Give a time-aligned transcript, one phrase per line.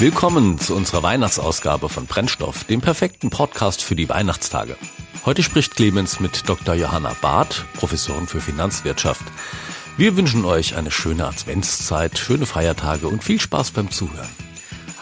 [0.00, 4.78] Willkommen zu unserer Weihnachtsausgabe von Brennstoff, dem perfekten Podcast für die Weihnachtstage.
[5.26, 6.74] Heute spricht Clemens mit Dr.
[6.74, 9.22] Johanna Barth, Professorin für Finanzwirtschaft.
[9.98, 14.30] Wir wünschen euch eine schöne Adventszeit, schöne Feiertage und viel Spaß beim Zuhören.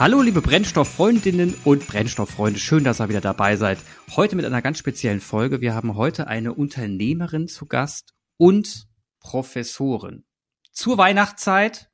[0.01, 3.79] Hallo liebe Brennstofffreundinnen und Brennstofffreunde, schön, dass ihr wieder dabei seid.
[4.17, 5.61] Heute mit einer ganz speziellen Folge.
[5.61, 8.89] Wir haben heute eine Unternehmerin zu Gast und
[9.21, 10.25] Professorin.
[10.73, 11.89] Zur Weihnachtszeit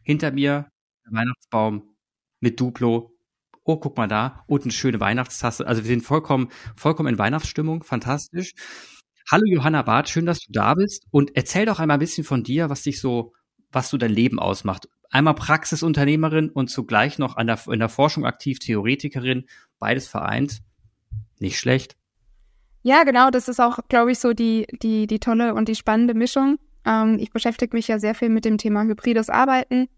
[0.00, 0.70] hinter mir
[1.04, 1.95] der Weihnachtsbaum
[2.40, 3.12] mit Duplo.
[3.64, 4.44] Oh, guck mal da.
[4.46, 5.66] Und eine schöne Weihnachtstasse.
[5.66, 7.82] Also wir sind vollkommen, vollkommen in Weihnachtsstimmung.
[7.82, 8.52] Fantastisch.
[9.30, 11.04] Hallo Johanna Barth, schön, dass du da bist.
[11.10, 13.32] Und erzähl doch einmal ein bisschen von dir, was dich so,
[13.72, 18.24] was du dein Leben ausmacht einmal Praxisunternehmerin und zugleich noch an der, in der Forschung
[18.24, 19.46] aktiv, Theoretikerin,
[19.78, 20.62] beides vereint.
[21.38, 21.96] Nicht schlecht.
[22.82, 26.14] Ja, genau, das ist auch, glaube ich, so die, die, die tolle und die spannende
[26.14, 26.58] Mischung.
[26.84, 29.88] Ähm, ich beschäftige mich ja sehr viel mit dem Thema hybrides Arbeiten.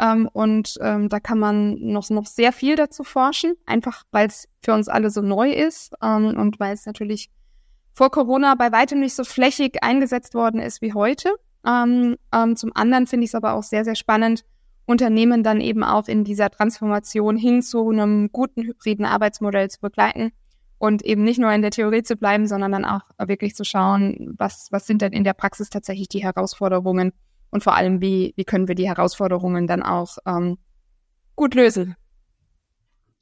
[0.00, 4.48] Ähm, und ähm, da kann man noch, noch sehr viel dazu forschen, einfach weil es
[4.62, 7.30] für uns alle so neu ist ähm, und weil es natürlich
[7.92, 11.30] vor Corona bei weitem nicht so flächig eingesetzt worden ist wie heute.
[11.66, 14.44] Ähm, ähm, zum anderen finde ich es aber auch sehr, sehr spannend,
[14.86, 20.32] Unternehmen dann eben auch in dieser Transformation hin zu einem guten hybriden Arbeitsmodell zu begleiten
[20.78, 24.34] und eben nicht nur in der Theorie zu bleiben, sondern dann auch wirklich zu schauen,
[24.38, 27.12] was, was sind denn in der Praxis tatsächlich die Herausforderungen
[27.50, 30.58] und vor allem, wie, wie können wir die Herausforderungen dann auch ähm,
[31.36, 31.96] gut lösen.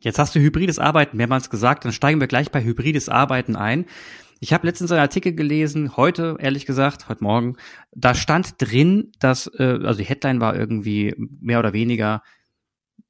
[0.00, 3.86] Jetzt hast du hybrides Arbeiten mehrmals gesagt, dann steigen wir gleich bei hybrides Arbeiten ein.
[4.40, 7.56] Ich habe letztens einen Artikel gelesen, heute ehrlich gesagt, heute Morgen,
[7.92, 12.22] da stand drin, dass, äh, also die Headline war irgendwie mehr oder weniger,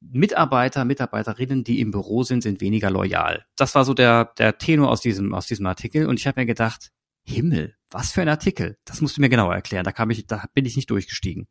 [0.01, 3.45] Mitarbeiter, Mitarbeiterinnen, die im Büro sind, sind weniger loyal.
[3.57, 6.07] Das war so der, der Tenor aus diesem, aus diesem Artikel.
[6.07, 6.91] Und ich habe mir gedacht,
[7.29, 8.77] Himmel, was für ein Artikel.
[8.85, 9.85] Das musst du mir genauer erklären.
[9.85, 11.47] Da kam ich, da bin ich nicht durchgestiegen.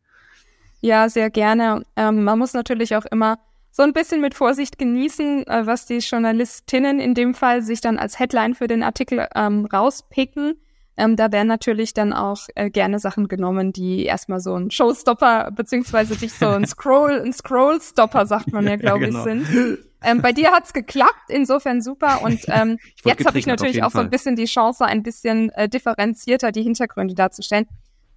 [0.81, 1.83] Ja, sehr gerne.
[1.95, 3.39] Ähm, man muss natürlich auch immer
[3.71, 7.97] so ein bisschen mit Vorsicht genießen, äh, was die Journalistinnen in dem Fall sich dann
[7.97, 10.55] als Headline für den Artikel ähm, rauspicken.
[10.97, 15.51] Ähm, da werden natürlich dann auch äh, gerne Sachen genommen, die erstmal so ein Showstopper
[15.51, 19.19] beziehungsweise dich so ein Scroll, ein Scrollstopper, sagt man ja, glaube ja, genau.
[19.19, 19.77] ich, sind.
[20.07, 22.21] Ähm, bei dir hat's geklappt, insofern super.
[22.23, 25.69] Und ähm, jetzt habe ich natürlich auch so ein bisschen die Chance, ein bisschen äh,
[25.69, 27.67] differenzierter die Hintergründe darzustellen.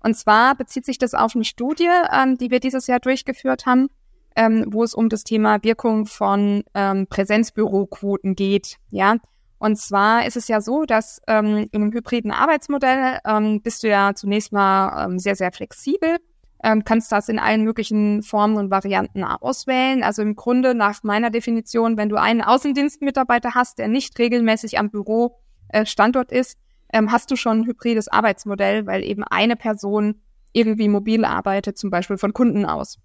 [0.02, 3.88] Und zwar bezieht sich das auf eine Studie, ähm, die wir dieses Jahr durchgeführt haben
[4.36, 8.76] ähm, wo es um das Thema Wirkung von ähm, Präsenzbüroquoten geht.
[8.90, 9.16] Ja,
[9.58, 13.88] und zwar ist es ja so, dass ähm, in einem hybriden Arbeitsmodell ähm, bist du
[13.88, 16.16] ja zunächst mal ähm, sehr, sehr flexibel,
[16.62, 20.02] ähm, kannst das in allen möglichen Formen und Varianten auswählen.
[20.02, 24.90] Also im Grunde nach meiner Definition, wenn du einen Außendienstmitarbeiter hast, der nicht regelmäßig am
[24.90, 25.38] Büro
[25.68, 26.58] äh, Standort ist,
[26.92, 30.20] ähm, hast du schon ein hybrides Arbeitsmodell, weil eben eine Person
[30.52, 32.98] irgendwie mobil arbeitet, zum Beispiel von Kunden aus.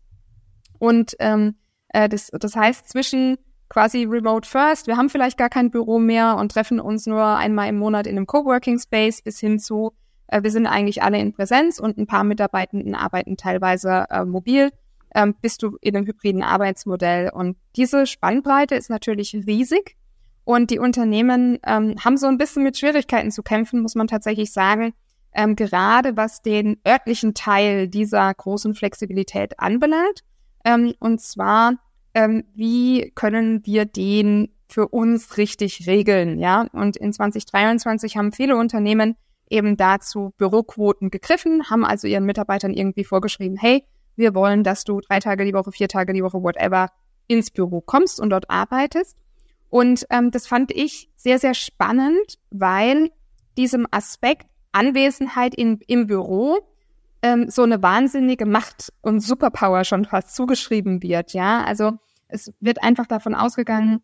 [0.80, 1.56] Und ähm,
[1.90, 3.38] äh, das, das heißt, zwischen
[3.70, 7.70] quasi Remote First, wir haben vielleicht gar kein Büro mehr und treffen uns nur einmal
[7.70, 9.94] im Monat in einem Coworking Space bis hin zu,
[10.28, 14.72] äh, wir sind eigentlich alle in Präsenz und ein paar Mitarbeitenden arbeiten teilweise äh, mobil,
[15.13, 17.30] ähm, bist du in einem hybriden Arbeitsmodell.
[17.30, 19.96] Und diese Spannbreite ist natürlich riesig.
[20.44, 24.52] Und die Unternehmen ähm, haben so ein bisschen mit Schwierigkeiten zu kämpfen, muss man tatsächlich
[24.52, 24.94] sagen,
[25.34, 30.22] ähm, gerade was den örtlichen Teil dieser großen Flexibilität anbelangt.
[30.64, 31.74] Ähm, und zwar,
[32.14, 36.68] ähm, wie können wir den für uns richtig regeln, ja?
[36.72, 39.16] Und in 2023 haben viele Unternehmen
[39.50, 43.86] eben dazu Büroquoten gegriffen, haben also ihren Mitarbeitern irgendwie vorgeschrieben, hey,
[44.16, 46.90] wir wollen, dass du drei Tage die Woche, vier Tage die Woche, whatever,
[47.28, 49.18] ins Büro kommst und dort arbeitest.
[49.70, 53.10] Und ähm, das fand ich sehr, sehr spannend, weil
[53.58, 56.60] diesem Aspekt Anwesenheit in, im Büro
[57.22, 61.34] ähm, so eine wahnsinnige Macht und Superpower schon fast zugeschrieben wird.
[61.34, 61.94] Ja, also
[62.28, 64.02] es wird einfach davon ausgegangen,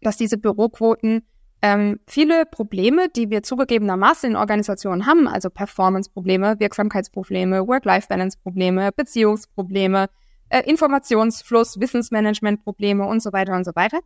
[0.00, 1.26] dass diese Büroquoten
[1.64, 10.10] ähm, viele Probleme, die wir zugegebenermaßen in Organisationen haben, also Performance-Probleme, Wirksamkeitsprobleme, Work-Life-Balance-Probleme, Beziehungsprobleme,
[10.50, 14.00] äh, Informationsfluss, Wissensmanagement-Probleme und so weiter und so weiter,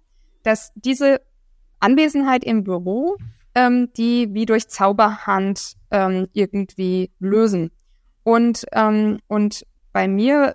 [0.45, 1.21] dass diese
[1.81, 3.17] Anwesenheit im Büro
[3.57, 7.73] ähm, die wie durch Zauberhand ähm, irgendwie lösen.
[8.23, 10.55] Und, ähm, und bei mir,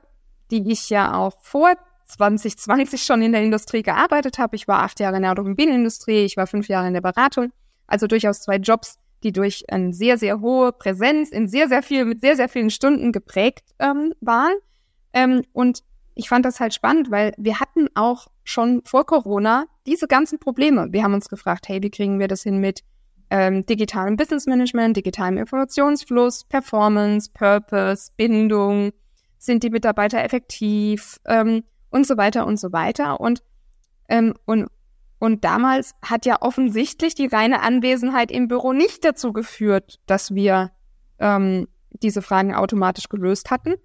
[0.52, 1.74] die ich ja auch vor
[2.14, 6.38] 2020 schon in der Industrie gearbeitet habe, ich war acht Jahre in der Automobilindustrie, ich
[6.38, 7.52] war fünf Jahre in der Beratung,
[7.88, 12.06] also durchaus zwei Jobs, die durch eine sehr, sehr hohe Präsenz in sehr, sehr viel,
[12.06, 14.54] mit sehr, sehr vielen Stunden geprägt ähm, waren.
[15.14, 15.84] Ähm, und
[16.16, 20.88] ich fand das halt spannend, weil wir hatten auch schon vor Corona diese ganzen Probleme.
[20.92, 22.82] Wir haben uns gefragt, hey, wie kriegen wir das hin mit
[23.30, 28.92] ähm, digitalem Business Management, digitalem Informationsfluss, Performance, Purpose, Bindung,
[29.40, 31.20] sind die Mitarbeiter effektiv?
[31.26, 31.64] Ähm,
[31.94, 33.20] und so weiter und so weiter.
[33.20, 33.44] Und,
[34.10, 34.68] ähm, und,
[35.20, 40.72] und damals hat ja offensichtlich die reine Anwesenheit im Büro nicht dazu geführt, dass wir
[41.20, 43.76] ähm, diese Fragen automatisch gelöst hatten.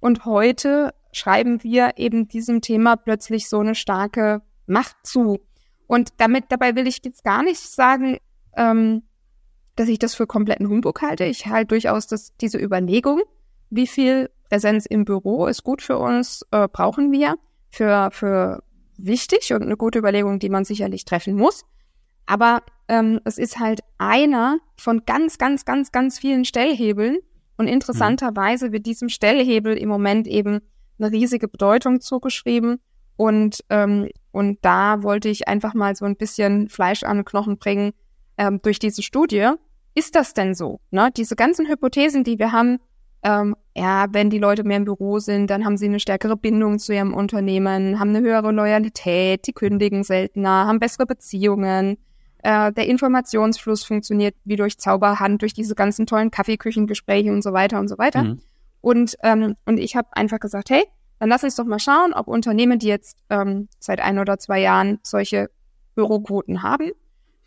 [0.00, 5.38] Und heute schreiben wir eben diesem Thema plötzlich so eine starke Macht zu.
[5.86, 8.16] Und damit, dabei will ich jetzt gar nicht sagen,
[8.56, 9.02] ähm,
[9.76, 11.24] dass ich das für kompletten Humbug halte.
[11.24, 13.20] Ich halte durchaus das, diese Überlegung,
[13.68, 17.36] wie viel Präsenz im Büro ist gut für uns, äh, brauchen wir,
[17.70, 18.62] für, für
[18.96, 21.64] wichtig und eine gute Überlegung, die man sicherlich treffen muss.
[22.26, 27.18] Aber ähm, es ist halt einer von ganz, ganz, ganz, ganz vielen Stellhebeln.
[27.56, 30.60] Und interessanterweise wird diesem Stellhebel im Moment eben
[30.98, 32.80] eine riesige Bedeutung zugeschrieben.
[33.16, 37.58] Und, ähm, und da wollte ich einfach mal so ein bisschen Fleisch an den Knochen
[37.58, 37.92] bringen
[38.36, 39.50] ähm, durch diese Studie.
[39.94, 40.80] Ist das denn so?
[40.90, 41.10] Ne?
[41.16, 42.78] Diese ganzen Hypothesen, die wir haben,
[43.22, 46.78] ähm, ja, wenn die Leute mehr im Büro sind, dann haben sie eine stärkere Bindung
[46.78, 51.98] zu ihrem Unternehmen, haben eine höhere Loyalität, die kündigen seltener, haben bessere Beziehungen.
[52.42, 57.80] Äh, der Informationsfluss funktioniert wie durch Zauberhand, durch diese ganzen tollen Kaffeeküchengespräche und so weiter
[57.80, 58.22] und so weiter.
[58.22, 58.40] Mhm.
[58.80, 60.84] Und, ähm, und ich habe einfach gesagt, hey,
[61.18, 64.60] dann lass uns doch mal schauen, ob Unternehmen, die jetzt ähm, seit ein oder zwei
[64.60, 65.50] Jahren solche
[65.96, 66.92] Büroquoten haben,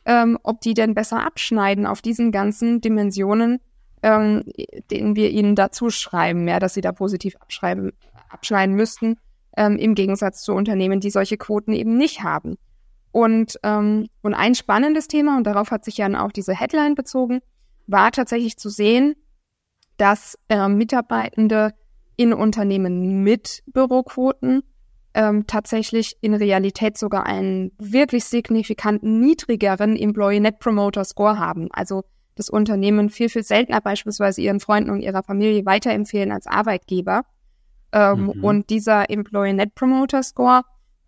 [0.06, 3.60] ähm, ob die denn besser abschneiden auf diesen ganzen Dimensionen,
[4.04, 4.44] ähm,
[4.90, 7.92] denen wir ihnen dazu schreiben, ja, dass sie da positiv abschreiben,
[8.30, 9.18] abschneiden müssten,
[9.58, 12.58] ähm, im Gegensatz zu Unternehmen, die solche Quoten eben nicht haben.
[13.12, 17.42] Und, ähm, und ein spannendes Thema, und darauf hat sich ja auch diese Headline bezogen,
[17.88, 19.16] war tatsächlich zu sehen,
[19.98, 21.74] dass äh, Mitarbeitende
[22.16, 24.64] in Unternehmen mit Büroquoten
[25.14, 31.68] ähm, tatsächlich in Realität sogar einen wirklich signifikant niedrigeren Employee Net Promoter Score haben.
[31.72, 32.04] Also
[32.36, 37.24] das Unternehmen viel, viel seltener beispielsweise ihren Freunden und ihrer Familie weiterempfehlen als Arbeitgeber.
[37.92, 38.44] Ähm, mhm.
[38.44, 40.62] Und dieser Employee Net Promoter Score,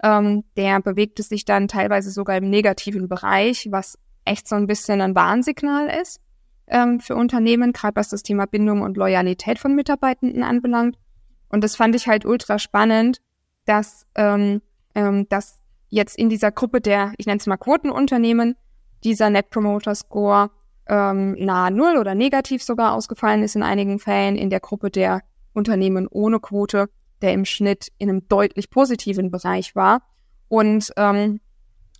[0.03, 5.01] ähm, der bewegte sich dann teilweise sogar im negativen Bereich, was echt so ein bisschen
[5.01, 6.19] ein Warnsignal ist
[6.67, 10.97] ähm, für Unternehmen, gerade was das Thema Bindung und Loyalität von Mitarbeitenden anbelangt.
[11.49, 13.21] Und das fand ich halt ultra spannend,
[13.65, 14.61] dass, ähm,
[14.95, 15.59] ähm, dass
[15.89, 18.55] jetzt in dieser Gruppe der, ich nenne es mal Quotenunternehmen,
[19.03, 20.49] dieser Net Promoter Score
[20.87, 25.21] ähm, nahe Null oder negativ sogar ausgefallen ist in einigen Fällen, in der Gruppe der
[25.53, 26.89] Unternehmen ohne Quote,
[27.21, 30.01] der im Schnitt in einem deutlich positiven Bereich war.
[30.49, 31.39] Und, ähm,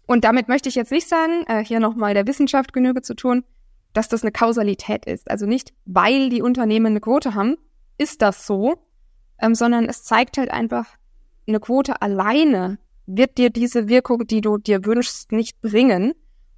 [0.06, 3.44] und damit möchte ich jetzt nicht sagen, äh, hier nochmal der Wissenschaft Genüge zu tun,
[3.94, 5.30] dass das eine Kausalität ist.
[5.30, 7.58] Also nicht, weil die Unternehmen eine Quote haben,
[7.98, 8.76] ist das so,
[9.40, 10.86] ähm, sondern es zeigt halt einfach,
[11.48, 16.14] eine Quote alleine wird dir diese Wirkung, die du dir wünschst, nicht bringen.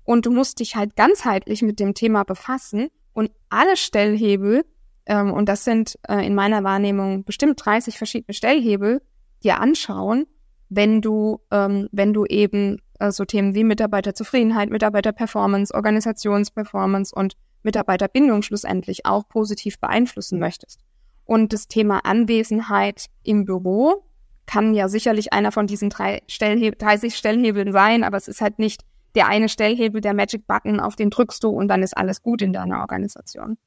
[0.06, 4.64] Und du musst dich halt ganzheitlich mit dem Thema befassen und alle Stellhebel,
[5.06, 9.02] ähm, und das sind äh, in meiner Wahrnehmung bestimmt 30 verschiedene Stellhebel,
[9.44, 10.26] dir anschauen,
[10.70, 18.44] wenn du, ähm, wenn du eben äh, so Themen wie Mitarbeiterzufriedenheit, Mitarbeiterperformance, Organisationsperformance und Mitarbeiterbindung
[18.44, 20.82] schlussendlich auch positiv beeinflussen möchtest.
[21.26, 24.04] Und das Thema Anwesenheit im Büro
[24.46, 28.60] kann ja sicherlich einer von diesen drei Stellheb 30 Stellhebeln sein, aber es ist halt
[28.60, 28.84] nicht
[29.16, 32.42] der eine Stellhebel, der Magic Button, auf den drückst du und dann ist alles gut
[32.42, 33.58] in deiner Organisation.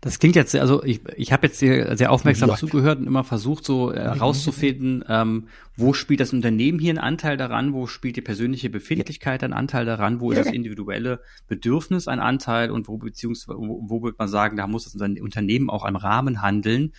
[0.00, 2.60] Das klingt jetzt, also ich, ich habe jetzt sehr, sehr aufmerksam Leute.
[2.60, 7.36] zugehört und immer versucht, so herauszufinden, äh, ähm, wo spielt das Unternehmen hier einen Anteil
[7.36, 12.20] daran, wo spielt die persönliche Befindlichkeit einen Anteil daran, wo ist das individuelle Bedürfnis ein
[12.20, 15.96] Anteil und wo beziehungsweise wo, wo wird man sagen, da muss das Unternehmen auch am
[15.96, 16.92] Rahmen handeln.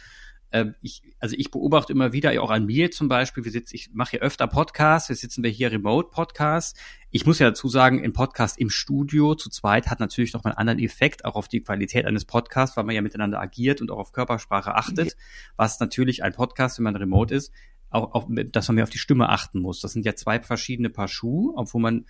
[0.51, 3.91] Äh, ich, also ich beobachte immer wieder, auch an mir zum Beispiel, wir sitzen, ich
[3.93, 6.79] mache hier öfter Podcasts, wir sitzen wir hier Remote-Podcasts.
[7.11, 10.51] Ich muss ja dazu sagen, ein Podcast im Studio zu zweit hat natürlich noch mal
[10.51, 13.91] einen anderen Effekt, auch auf die Qualität eines Podcasts, weil man ja miteinander agiert und
[13.91, 15.15] auch auf Körpersprache achtet,
[15.55, 17.51] was natürlich ein Podcast, wenn man remote ist,
[17.89, 19.79] auch, auch dass man mehr auf die Stimme achten muss.
[19.81, 22.05] Das sind ja zwei verschiedene Paar Schuhe, obwohl man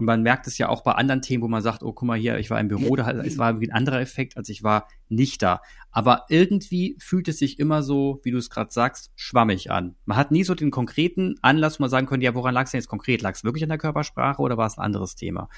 [0.00, 2.18] und man merkt es ja auch bei anderen Themen, wo man sagt, oh, guck mal
[2.18, 4.88] hier, ich war im Büro, da, es war irgendwie ein anderer Effekt, als ich war
[5.08, 5.60] nicht da.
[5.90, 9.96] Aber irgendwie fühlt es sich immer so, wie du es gerade sagst, schwammig an.
[10.06, 12.70] Man hat nie so den konkreten Anlass, wo man sagen könnte, ja, woran lag es
[12.70, 13.20] denn jetzt konkret?
[13.20, 15.50] Lag es wirklich an der Körpersprache oder war es ein anderes Thema?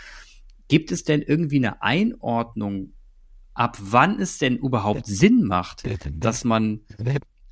[0.67, 2.95] Gibt es denn irgendwie eine Einordnung,
[3.55, 6.81] ab wann es denn überhaupt Sinn macht, dass man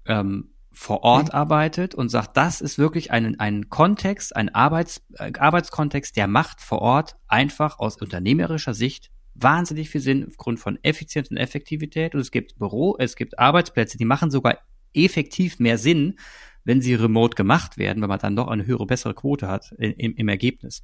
[0.07, 1.35] ähm, vor Ort mhm.
[1.35, 6.61] arbeitet und sagt, das ist wirklich ein, ein Kontext, ein Arbeits, äh, Arbeitskontext, der macht
[6.61, 12.15] vor Ort einfach aus unternehmerischer Sicht wahnsinnig viel Sinn aufgrund von Effizienz und Effektivität.
[12.15, 14.59] Und es gibt Büro, es gibt Arbeitsplätze, die machen sogar
[14.95, 16.19] effektiv mehr Sinn,
[16.65, 20.15] wenn sie remote gemacht werden, weil man dann doch eine höhere, bessere Quote hat im,
[20.15, 20.83] im Ergebnis.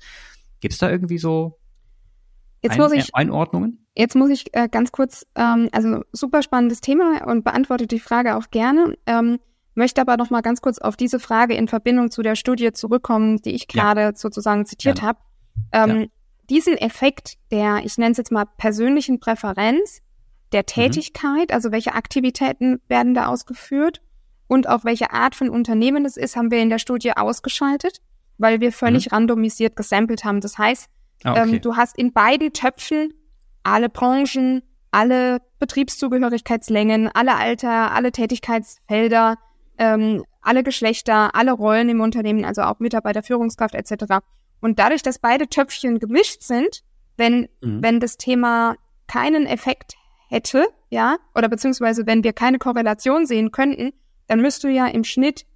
[0.61, 1.59] Gibt es da irgendwie so
[2.63, 3.87] Jetzt ein, muss ich, Einordnungen?
[3.95, 8.37] Jetzt muss ich äh, ganz kurz, ähm, also super spannendes Thema und beantworte die Frage
[8.37, 8.97] auch gerne.
[9.07, 9.39] Ähm,
[9.77, 13.41] möchte aber noch mal ganz kurz auf diese Frage in Verbindung zu der Studie zurückkommen,
[13.43, 14.15] die ich gerade ja.
[14.15, 15.19] sozusagen zitiert habe.
[15.73, 16.07] Ähm, ja.
[16.51, 20.01] Diesen Effekt der, ich nenne es jetzt mal persönlichen Präferenz,
[20.53, 20.67] der mhm.
[20.67, 21.55] Tätigkeit, mhm.
[21.55, 24.01] also welche Aktivitäten werden da ausgeführt
[24.49, 28.01] und auch welche Art von Unternehmen es ist, haben wir in der Studie ausgeschaltet,
[28.39, 29.17] weil wir völlig mhm.
[29.17, 30.41] randomisiert gesampelt haben.
[30.41, 30.89] Das heißt,
[31.25, 31.55] ah, okay.
[31.55, 33.13] ähm, du hast in beiden Töpfen
[33.63, 39.37] alle Branchen, alle Betriebszugehörigkeitslängen, alle Alter, alle Tätigkeitsfelder,
[39.79, 44.17] ähm, alle Geschlechter, alle Rollen im Unternehmen, also auch Mitarbeiter, Führungskraft etc.
[44.61, 46.83] Und dadurch, dass beide Töpfchen gemischt sind,
[47.17, 47.83] wenn, mhm.
[47.83, 49.95] wenn das Thema keinen Effekt
[50.29, 53.93] hätte, ja, oder beziehungsweise wenn wir keine Korrelation sehen könnten,
[54.29, 55.47] dann müsste ja im Schnitt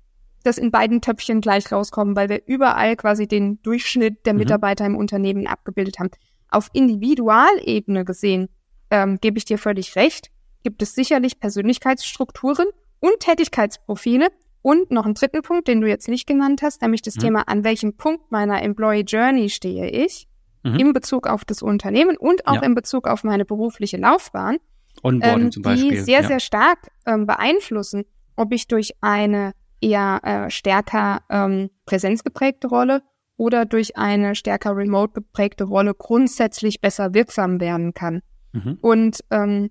[0.42, 4.40] das in beiden Töpfchen gleich rauskommen, weil wir überall quasi den Durchschnitt der mhm.
[4.40, 4.94] Mitarbeiter mhm.
[4.94, 6.10] im Unternehmen abgebildet haben.
[6.48, 8.48] Auf Individualebene gesehen,
[8.90, 10.30] ähm, gebe ich dir völlig recht,
[10.62, 12.66] gibt es sicherlich Persönlichkeitsstrukturen
[13.00, 14.28] und Tätigkeitsprofile
[14.62, 17.20] und noch einen dritten Punkt, den du jetzt nicht genannt hast, nämlich das mhm.
[17.20, 20.28] Thema, an welchem Punkt meiner Employee Journey stehe ich
[20.62, 20.76] mhm.
[20.76, 22.62] in Bezug auf das Unternehmen und auch ja.
[22.62, 24.58] in Bezug auf meine berufliche Laufbahn,
[25.02, 25.90] Onboarding ähm, zum Beispiel.
[25.90, 26.26] die sehr, ja.
[26.26, 28.04] sehr stark ähm, beeinflussen,
[28.36, 33.02] ob ich durch eine eher äh, stärker ähm, präsenzgeprägte Rolle
[33.36, 38.20] oder durch eine stärker remote geprägte Rolle grundsätzlich besser wirksam werden kann.
[38.52, 38.78] Mhm.
[38.82, 39.70] Und, ähm,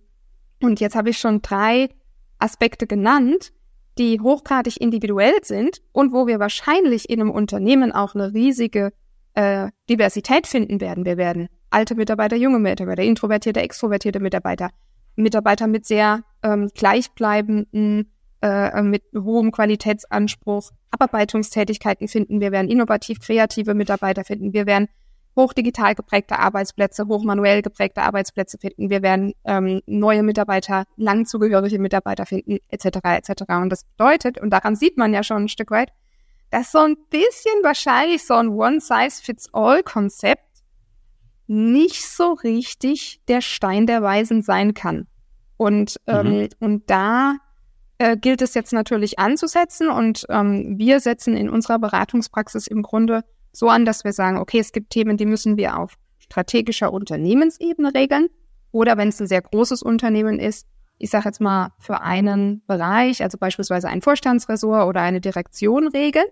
[0.62, 1.90] und jetzt habe ich schon drei
[2.40, 3.52] Aspekte genannt,
[3.98, 8.94] die hochgradig individuell sind und wo wir wahrscheinlich in einem Unternehmen auch eine riesige
[9.34, 11.06] äh, Diversität finden werden.
[11.06, 14.70] Wir werden alte Mitarbeiter, junge Mitarbeiter, introvertierte, extrovertierte Mitarbeiter,
[15.16, 22.40] Mitarbeiter mit sehr ähm, gleichbleibenden, äh, mit hohem Qualitätsanspruch, Abarbeitungstätigkeiten finden.
[22.40, 24.54] Wir werden innovativ kreative Mitarbeiter finden.
[24.54, 24.88] Wir werden
[25.36, 28.90] hochdigital geprägte Arbeitsplätze, hochmanuell geprägte Arbeitsplätze finden.
[28.90, 33.00] Wir werden ähm, neue Mitarbeiter, lang zugehörige Mitarbeiter finden, etc.
[33.04, 33.44] etc.
[33.62, 35.92] Und das bedeutet, und daran sieht man ja schon ein Stück weit,
[36.52, 40.44] dass so ein bisschen wahrscheinlich so ein One-Size-Fits-All-Konzept
[41.48, 45.08] nicht so richtig der Stein der Weisen sein kann.
[45.58, 46.50] Und, ähm, mhm.
[46.60, 47.36] und da
[47.98, 53.24] äh, gilt es jetzt natürlich anzusetzen und ähm, wir setzen in unserer Beratungspraxis im Grunde
[53.52, 57.94] so an, dass wir sagen, okay, es gibt Themen, die müssen wir auf strategischer Unternehmensebene
[57.94, 58.28] regeln.
[58.72, 60.68] Oder wenn es ein sehr großes Unternehmen ist,
[61.00, 66.28] ich sage jetzt mal für einen Bereich, also beispielsweise ein Vorstandsressort oder eine Direktion regeln.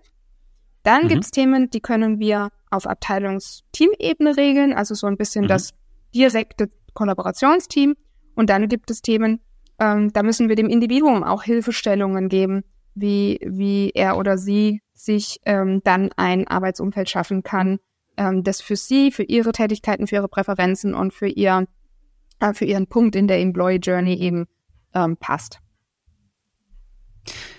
[0.82, 1.08] Dann mhm.
[1.08, 5.48] gibt es Themen, die können wir auf Abteilungsteamebene regeln, also so ein bisschen mhm.
[5.48, 5.72] das
[6.14, 7.96] direkte Kollaborationsteam.
[8.34, 9.40] Und dann gibt es Themen,
[9.80, 12.62] ähm, da müssen wir dem Individuum auch Hilfestellungen geben,
[13.00, 17.78] wie, wie er oder sie sich ähm, dann ein Arbeitsumfeld schaffen kann,
[18.16, 21.66] ähm, das für sie, für ihre Tätigkeiten, für ihre Präferenzen und für ihr,
[22.40, 24.46] äh, für ihren Punkt in der Employee Journey eben
[24.94, 25.60] ähm, passt.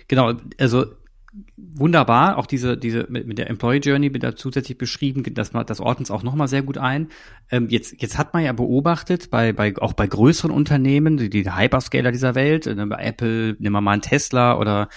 [0.07, 0.85] Genau, also
[1.57, 5.79] wunderbar, auch diese, diese mit, mit der Employee Journey wird da zusätzlich beschrieben, das, das
[5.79, 7.09] ordnet es auch nochmal sehr gut ein.
[7.51, 11.51] Ähm, jetzt, jetzt hat man ja beobachtet, bei, bei, auch bei größeren Unternehmen, die, die
[11.51, 14.89] Hyperscaler dieser Welt, äh, bei Apple, nehmen wir mal einen Tesla oder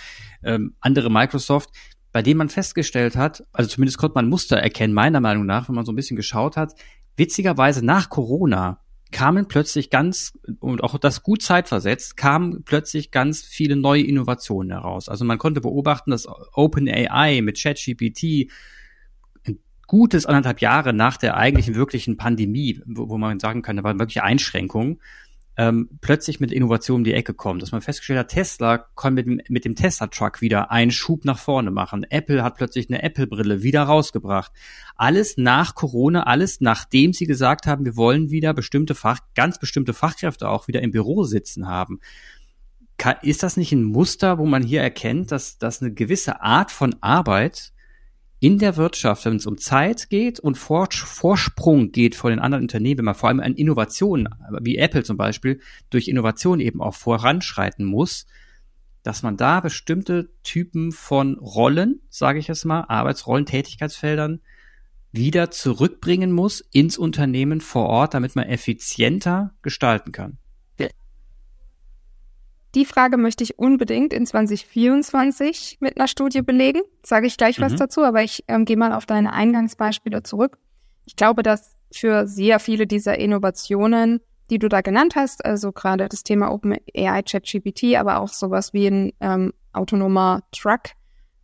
[0.42, 1.70] ähm, andere Microsoft,
[2.12, 5.74] bei denen man festgestellt hat, also zumindest konnte man Muster erkennen, meiner Meinung nach, wenn
[5.74, 6.74] man so ein bisschen geschaut hat,
[7.16, 8.80] witzigerweise nach Corona
[9.12, 15.08] kamen plötzlich ganz, und auch das gut zeitversetzt, kamen plötzlich ganz viele neue Innovationen heraus.
[15.08, 18.50] Also man konnte beobachten, dass OpenAI mit ChatGPT
[19.86, 23.98] gutes anderthalb Jahre nach der eigentlichen wirklichen Pandemie, wo, wo man sagen kann, da waren
[23.98, 25.00] wirklich Einschränkungen,
[25.56, 27.60] ähm, plötzlich mit Innovationen um die Ecke kommen.
[27.60, 31.38] Dass man festgestellt hat, Tesla kann mit dem, mit dem Tesla-Truck wieder einen Schub nach
[31.38, 32.06] vorne machen.
[32.08, 34.52] Apple hat plötzlich eine Apple-Brille wieder rausgebracht.
[34.96, 39.92] Alles nach Corona, alles nachdem sie gesagt haben, wir wollen wieder bestimmte Fach, ganz bestimmte
[39.92, 42.00] Fachkräfte auch wieder im Büro sitzen haben.
[43.22, 46.94] Ist das nicht ein Muster, wo man hier erkennt, dass, dass eine gewisse Art von
[47.00, 47.71] Arbeit
[48.42, 52.98] in der Wirtschaft, wenn es um Zeit geht und Vorsprung geht vor den anderen Unternehmen,
[52.98, 54.28] wenn man vor allem an Innovationen,
[54.60, 58.26] wie Apple zum Beispiel, durch Innovation eben auch voranschreiten muss,
[59.04, 64.40] dass man da bestimmte Typen von Rollen, sage ich es mal, Arbeitsrollen, Tätigkeitsfeldern
[65.12, 70.38] wieder zurückbringen muss ins Unternehmen vor Ort, damit man effizienter gestalten kann.
[72.74, 76.80] Die Frage möchte ich unbedingt in 2024 mit einer Studie belegen.
[77.04, 77.64] Sage ich gleich mhm.
[77.64, 80.58] was dazu, aber ich ähm, gehe mal auf deine Eingangsbeispiele zurück.
[81.04, 86.08] Ich glaube, dass für sehr viele dieser Innovationen, die du da genannt hast, also gerade
[86.08, 90.92] das Thema OpenAI, ChatGPT, aber auch sowas wie ein ähm, autonomer Truck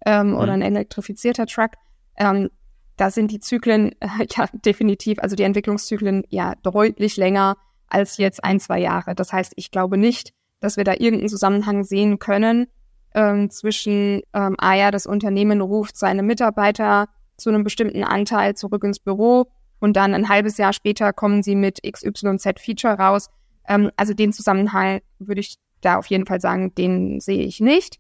[0.07, 0.37] ähm, mhm.
[0.37, 1.73] oder ein elektrifizierter Truck,
[2.17, 2.49] ähm,
[2.97, 7.57] da sind die Zyklen äh, ja definitiv, also die Entwicklungszyklen ja deutlich länger
[7.89, 9.15] als jetzt ein, zwei Jahre.
[9.15, 12.67] Das heißt, ich glaube nicht, dass wir da irgendeinen Zusammenhang sehen können
[13.15, 18.85] ähm, zwischen, ähm, ah ja, das Unternehmen ruft seine Mitarbeiter zu einem bestimmten Anteil zurück
[18.85, 19.47] ins Büro
[19.81, 23.31] und dann ein halbes Jahr später kommen sie mit XYZ Feature raus.
[23.67, 27.99] Ähm, also den Zusammenhang würde ich da auf jeden Fall sagen, den sehe ich nicht.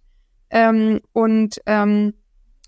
[0.50, 2.14] Ähm, und ähm,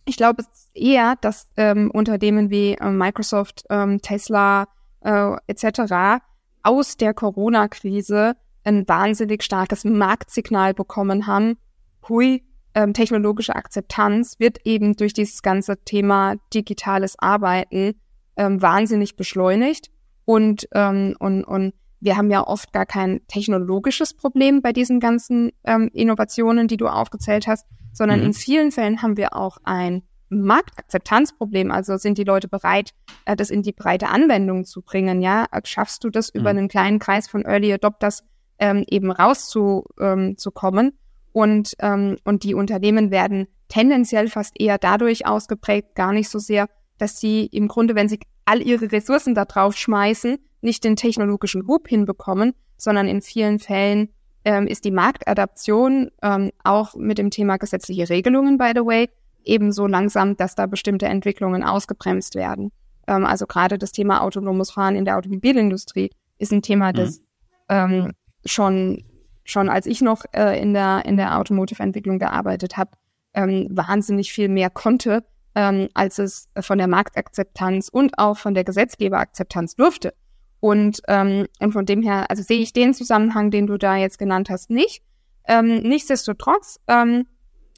[0.04, 0.44] ich glaube
[0.75, 4.66] eher, dass ähm, Unternehmen wie äh, Microsoft, ähm, Tesla
[5.02, 6.23] äh, etc.
[6.62, 11.57] aus der Corona-Krise ein wahnsinnig starkes Marktsignal bekommen haben.
[12.09, 12.43] Hui,
[12.75, 17.95] ähm, technologische Akzeptanz wird eben durch dieses ganze Thema digitales Arbeiten
[18.37, 19.90] ähm, wahnsinnig beschleunigt.
[20.25, 25.50] Und, ähm, und, und wir haben ja oft gar kein technologisches Problem bei diesen ganzen
[25.64, 28.26] ähm, Innovationen, die du aufgezählt hast, sondern mhm.
[28.26, 31.71] in vielen Fällen haben wir auch ein Marktakzeptanzproblem.
[31.71, 32.93] Also sind die Leute bereit,
[33.25, 35.21] äh, das in die breite Anwendung zu bringen?
[35.21, 36.40] Ja, schaffst du das mhm.
[36.40, 38.25] über einen kleinen Kreis von Early Adopters
[38.61, 40.87] ähm, eben rauszukommen?
[40.87, 40.93] Ähm,
[41.33, 46.69] und ähm, und die Unternehmen werden tendenziell fast eher dadurch ausgeprägt, gar nicht so sehr,
[46.99, 51.67] dass sie im Grunde, wenn sie all ihre Ressourcen da drauf schmeißen, nicht den technologischen
[51.67, 54.11] Hub hinbekommen, sondern in vielen Fällen
[54.45, 59.09] ähm, ist die Marktadaption ähm, auch mit dem Thema gesetzliche Regelungen, by the way,
[59.45, 62.73] ebenso langsam, dass da bestimmte Entwicklungen ausgebremst werden.
[63.07, 67.25] Ähm, also gerade das Thema autonomes Fahren in der Automobilindustrie ist ein Thema, das mhm.
[67.69, 68.12] ähm,
[68.44, 69.04] schon
[69.44, 72.92] schon als ich noch äh, in der in der Automotive-Entwicklung gearbeitet habe,
[73.35, 78.64] ähm, wahnsinnig viel mehr konnte, ähm, als es von der Marktakzeptanz und auch von der
[78.64, 80.14] Gesetzgeberakzeptanz durfte.
[80.61, 84.18] Und, ähm, und von dem her, also sehe ich den Zusammenhang, den du da jetzt
[84.18, 85.02] genannt hast, nicht.
[85.49, 87.26] Ähm, nichtsdestotrotz ähm,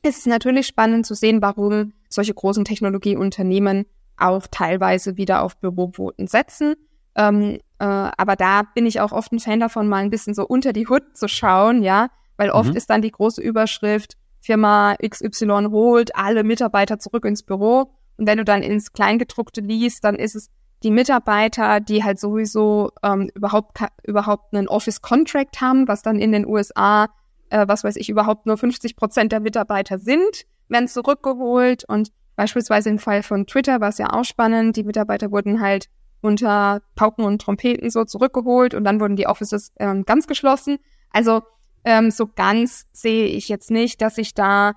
[0.03, 6.27] ist es natürlich spannend zu sehen, warum solche großen Technologieunternehmen auch teilweise wieder auf Büroquoten
[6.27, 6.75] setzen.
[7.15, 10.47] Ähm, äh, aber da bin ich auch oft ein Fan davon, mal ein bisschen so
[10.47, 12.77] unter die Hut zu schauen, ja, weil oft mhm.
[12.77, 17.93] ist dann die große Überschrift, Firma XY holt alle Mitarbeiter zurück ins Büro.
[18.17, 20.49] Und wenn du dann ins Kleingedruckte liest, dann ist es
[20.85, 26.31] die Mitarbeiter, die halt sowieso ähm, überhaupt überhaupt einen Office Contract haben, was dann in
[26.31, 27.09] den USA,
[27.51, 31.85] äh, was weiß ich, überhaupt nur 50 Prozent der Mitarbeiter sind, werden zurückgeholt.
[31.89, 34.77] Und beispielsweise im Fall von Twitter war es ja auch spannend.
[34.77, 35.89] Die Mitarbeiter wurden halt
[36.23, 40.79] unter Pauken und Trompeten so zurückgeholt und dann wurden die Offices ähm, ganz geschlossen.
[41.11, 41.43] Also
[41.85, 44.73] ähm, so ganz sehe ich jetzt nicht, dass sich da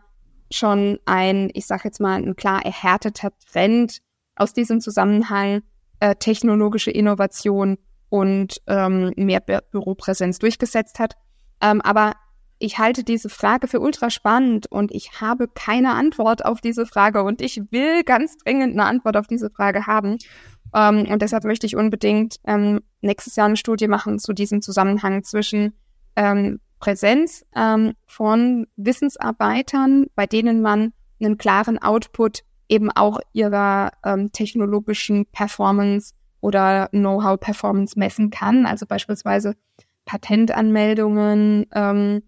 [0.51, 3.99] schon ein, ich sage jetzt mal, ein klar erhärteter Trend
[4.35, 5.61] aus diesem Zusammenhang
[5.99, 7.77] äh, technologische Innovation
[8.09, 11.15] und ähm, mehr Bü Büropräsenz durchgesetzt hat.
[11.61, 12.13] Ähm, aber
[12.57, 17.23] ich halte diese Frage für ultra spannend und ich habe keine Antwort auf diese Frage
[17.23, 20.17] und ich will ganz dringend eine Antwort auf diese Frage haben.
[20.73, 25.23] Ähm, und deshalb möchte ich unbedingt ähm, nächstes Jahr eine Studie machen zu diesem Zusammenhang
[25.23, 25.73] zwischen
[26.15, 34.31] ähm, Präsenz ähm, von Wissensarbeitern, bei denen man einen klaren Output eben auch ihrer ähm,
[34.31, 38.65] technologischen Performance oder Know-how-Performance messen kann.
[38.65, 39.55] Also beispielsweise
[40.05, 42.23] Patentanmeldungen ähm,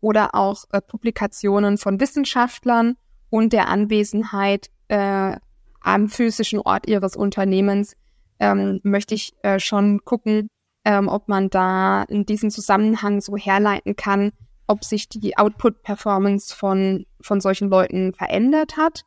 [0.00, 2.96] oder auch äh, Publikationen von Wissenschaftlern
[3.28, 5.36] und der Anwesenheit äh,
[5.80, 7.94] am physischen Ort ihres Unternehmens
[8.38, 10.48] ähm, möchte ich äh, schon gucken,
[10.84, 14.32] ähm, ob man da in diesem Zusammenhang so herleiten kann,
[14.66, 19.02] ob sich die Output-Performance von, von solchen Leuten verändert hat,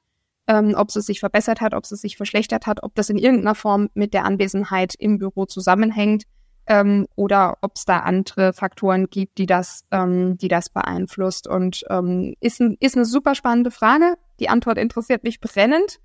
[0.48, 3.56] ähm, ob sie sich verbessert hat, ob sie sich verschlechtert hat, ob das in irgendeiner
[3.56, 6.26] Form mit der Anwesenheit im Büro zusammenhängt
[6.68, 11.48] ähm, oder ob es da andere Faktoren gibt, die das, ähm, die das beeinflusst.
[11.48, 14.16] Und ähm, ist, ein, ist eine super spannende Frage.
[14.40, 16.00] Die Antwort interessiert mich brennend.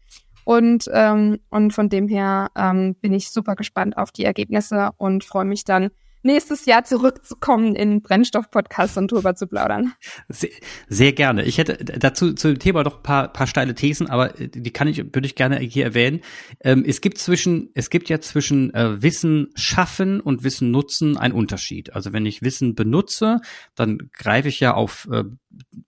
[0.49, 5.23] Und, ähm, und von dem her ähm, bin ich super gespannt auf die Ergebnisse und
[5.23, 5.91] freue mich dann,
[6.23, 9.93] nächstes Jahr zurückzukommen in Brennstoff-Podcast und drüber zu plaudern.
[10.29, 10.49] Sehr,
[10.89, 11.45] sehr, gerne.
[11.45, 14.89] Ich hätte dazu zu dem Thema doch paar, paar steile Thesen, aber äh, die kann
[14.89, 16.21] ich, würde ich gerne hier erwähnen.
[16.61, 21.35] Ähm, es gibt zwischen, es gibt ja zwischen äh, Wissen schaffen und Wissen nutzen einen
[21.35, 21.93] Unterschied.
[21.93, 23.41] Also wenn ich Wissen benutze,
[23.75, 25.25] dann greife ich ja auf äh,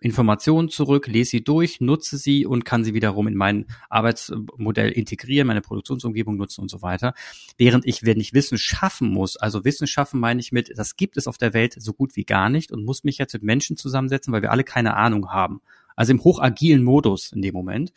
[0.00, 5.46] Informationen zurück, lese sie durch, nutze sie und kann sie wiederum in mein Arbeitsmodell integrieren,
[5.46, 7.14] meine Produktionsumgebung nutzen und so weiter.
[7.58, 11.16] Während ich, wenn ich Wissen schaffen muss, also Wissen schaffen meine ich mit, das gibt
[11.16, 13.76] es auf der Welt so gut wie gar nicht und muss mich jetzt mit Menschen
[13.76, 15.60] zusammensetzen, weil wir alle keine Ahnung haben.
[15.96, 17.92] Also im hochagilen Modus in dem Moment.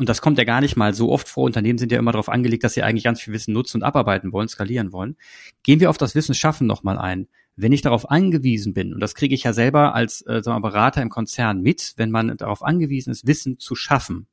[0.00, 1.44] Und das kommt ja gar nicht mal so oft vor.
[1.44, 4.32] Unternehmen sind ja immer darauf angelegt, dass sie eigentlich ganz viel Wissen nutzen und abarbeiten
[4.32, 5.18] wollen, skalieren wollen.
[5.62, 7.28] Gehen wir auf das Wissen schaffen nochmal ein.
[7.54, 10.70] Wenn ich darauf angewiesen bin, und das kriege ich ja selber als äh, sagen wir,
[10.70, 14.26] Berater im Konzern mit, wenn man darauf angewiesen ist, Wissen zu schaffen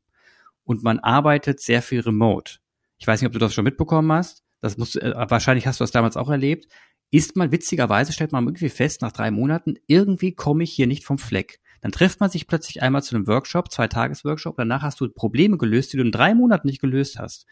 [0.63, 2.60] und man arbeitet sehr viel remote.
[2.97, 4.45] Ich weiß nicht, ob du das schon mitbekommen hast.
[4.62, 6.69] Das musst, äh, wahrscheinlich hast du das damals auch erlebt.
[7.12, 11.03] Ist mal witzigerweise, stellt man irgendwie fest, nach drei Monaten, irgendwie komme ich hier nicht
[11.03, 15.00] vom Fleck Dann trifft man sich plötzlich einmal zu einem Workshop, zwei Tages-Workshop, danach hast
[15.00, 17.45] du Probleme gelöst, die du in drei Monaten nicht gelöst hast.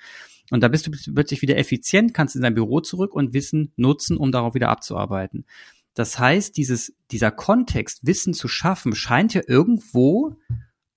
[0.52, 4.18] Und da bist du plötzlich wieder effizient, kannst in dein Büro zurück und Wissen nutzen,
[4.18, 5.46] um darauf wieder abzuarbeiten.
[5.94, 10.36] Das heißt, dieses, dieser Kontext, Wissen zu schaffen, scheint ja irgendwo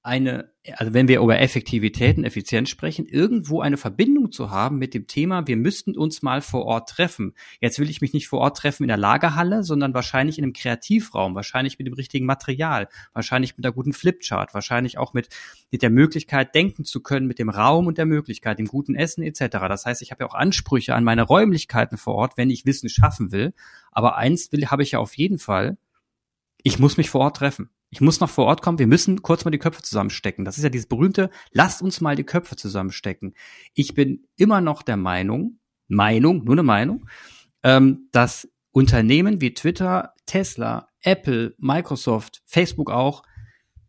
[0.08, 4.94] eine, also wenn wir über Effektivität und Effizienz sprechen, irgendwo eine Verbindung zu haben mit
[4.94, 7.34] dem Thema, wir müssten uns mal vor Ort treffen.
[7.60, 10.54] Jetzt will ich mich nicht vor Ort treffen in der Lagerhalle, sondern wahrscheinlich in einem
[10.54, 15.28] Kreativraum, wahrscheinlich mit dem richtigen Material, wahrscheinlich mit einer guten Flipchart, wahrscheinlich auch mit,
[15.70, 19.22] mit der Möglichkeit, denken zu können, mit dem Raum und der Möglichkeit, dem guten Essen
[19.22, 19.58] etc.
[19.68, 22.88] Das heißt, ich habe ja auch Ansprüche an meine Räumlichkeiten vor Ort, wenn ich Wissen
[22.88, 23.52] schaffen will.
[23.92, 25.76] Aber eins will, habe ich ja auf jeden Fall,
[26.62, 27.70] ich muss mich vor Ort treffen.
[27.90, 30.44] Ich muss noch vor Ort kommen, wir müssen kurz mal die Köpfe zusammenstecken.
[30.44, 33.34] Das ist ja dieses berühmte, lasst uns mal die Köpfe zusammenstecken.
[33.74, 37.06] Ich bin immer noch der Meinung, Meinung, nur eine Meinung,
[37.62, 43.22] ähm, dass Unternehmen wie Twitter, Tesla, Apple, Microsoft, Facebook auch,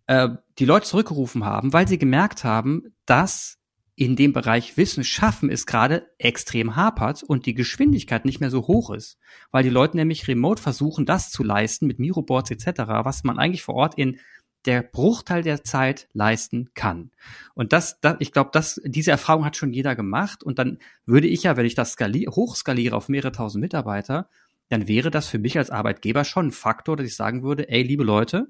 [0.08, 3.59] äh, die Leute zurückgerufen haben, weil sie gemerkt haben, dass
[4.00, 8.66] in dem Bereich Wissen schaffen es gerade extrem hapert und die Geschwindigkeit nicht mehr so
[8.66, 9.18] hoch ist,
[9.52, 13.64] weil die Leute nämlich remote versuchen, das zu leisten mit Miroboards etc., was man eigentlich
[13.64, 14.18] vor Ort in
[14.66, 17.12] der Bruchteil der Zeit leisten kann.
[17.56, 20.44] Und das, das ich glaube, das, diese Erfahrung hat schon jeder gemacht.
[20.44, 24.30] Und dann würde ich ja, wenn ich das skali hochskaliere auf mehrere tausend Mitarbeiter,
[24.70, 27.84] dann wäre das für mich als Arbeitgeber schon ein Faktor, dass ich sagen würde, ey,
[27.84, 28.48] liebe Leute,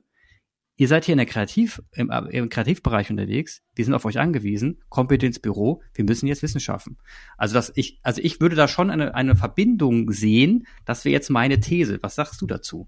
[0.80, 4.82] ihr seid hier in der Kreativ, im, im, Kreativbereich unterwegs, wir sind auf euch angewiesen,
[4.88, 6.98] kommt bitte ins Büro, wir müssen jetzt Wissen schaffen.
[7.38, 11.30] Also dass ich, also ich würde da schon eine, eine Verbindung sehen, das wäre jetzt
[11.30, 12.00] meine These.
[12.02, 12.88] Was sagst du dazu?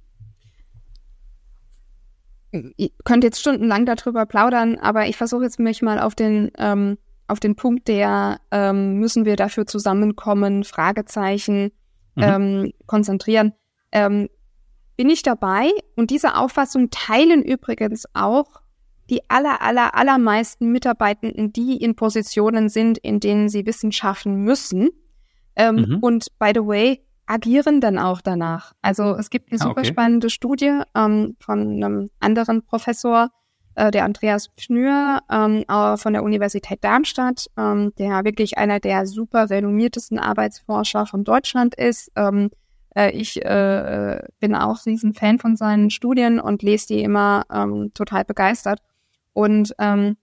[2.54, 6.98] Ihr könnt jetzt stundenlang darüber plaudern, aber ich versuche jetzt mich mal auf den, ähm,
[7.28, 11.72] auf den Punkt der ähm, müssen wir dafür zusammenkommen, Fragezeichen,
[12.16, 12.24] mhm.
[12.24, 13.52] ähm, konzentrieren.
[13.92, 14.30] Ähm,
[14.98, 15.72] bin ich dabei.
[15.96, 18.62] Und diese Auffassung teilen übrigens auch
[19.10, 24.90] die aller, aller, allermeisten Mitarbeitenden, die in Positionen sind, in denen sie Wissen schaffen müssen.
[25.58, 25.98] Ähm, mhm.
[26.00, 28.74] Und by the way, agieren dann auch danach.
[28.82, 29.90] Also es gibt eine ah, super okay.
[29.90, 33.30] spannende Studie ähm, von einem anderen Professor,
[33.76, 35.66] äh, der Andreas Pschnür ähm,
[35.98, 42.12] von der Universität Darmstadt, ähm, der wirklich einer der super renommiertesten Arbeitsforscher von Deutschland ist.
[42.96, 47.92] Äh, ich äh, bin auch riesen Fan von seinen Studien und lese die immer ähm,
[47.94, 48.80] total begeistert.
[49.34, 50.18] Und, ähm,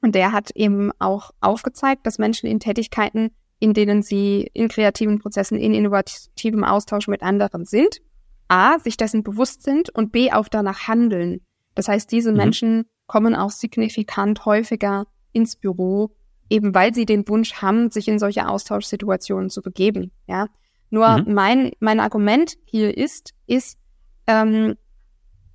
[0.00, 5.20] und der hat eben auch aufgezeigt, dass Menschen in Tätigkeiten, in denen sie in kreativen
[5.20, 8.00] Prozessen, in innovativem Austausch mit anderen sind,
[8.48, 11.40] A, sich dessen bewusst sind und B, auch danach handeln.
[11.74, 12.36] Das heißt, diese mhm.
[12.36, 16.14] Menschen kommen auch signifikant häufiger ins Büro,
[16.50, 20.12] eben weil sie den Wunsch haben, sich in solche Austauschsituationen zu begeben.
[20.26, 20.48] Ja,
[20.92, 21.32] nur mhm.
[21.32, 23.78] mein, mein Argument hier ist, ist,
[24.26, 24.76] ähm,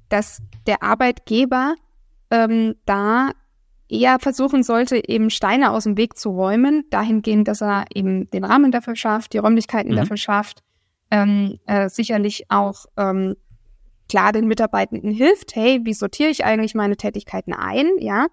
[0.09, 1.75] dass der Arbeitgeber
[2.31, 3.31] ähm, da
[3.87, 8.43] eher versuchen sollte, eben Steine aus dem Weg zu räumen, dahingehend, dass er eben den
[8.43, 9.97] Rahmen dafür schafft, die Räumlichkeiten mhm.
[9.97, 10.63] dafür schafft,
[11.11, 13.35] ähm, äh, sicherlich auch ähm,
[14.09, 18.25] klar den Mitarbeitenden hilft, hey, wie sortiere ich eigentlich meine Tätigkeiten ein, ja,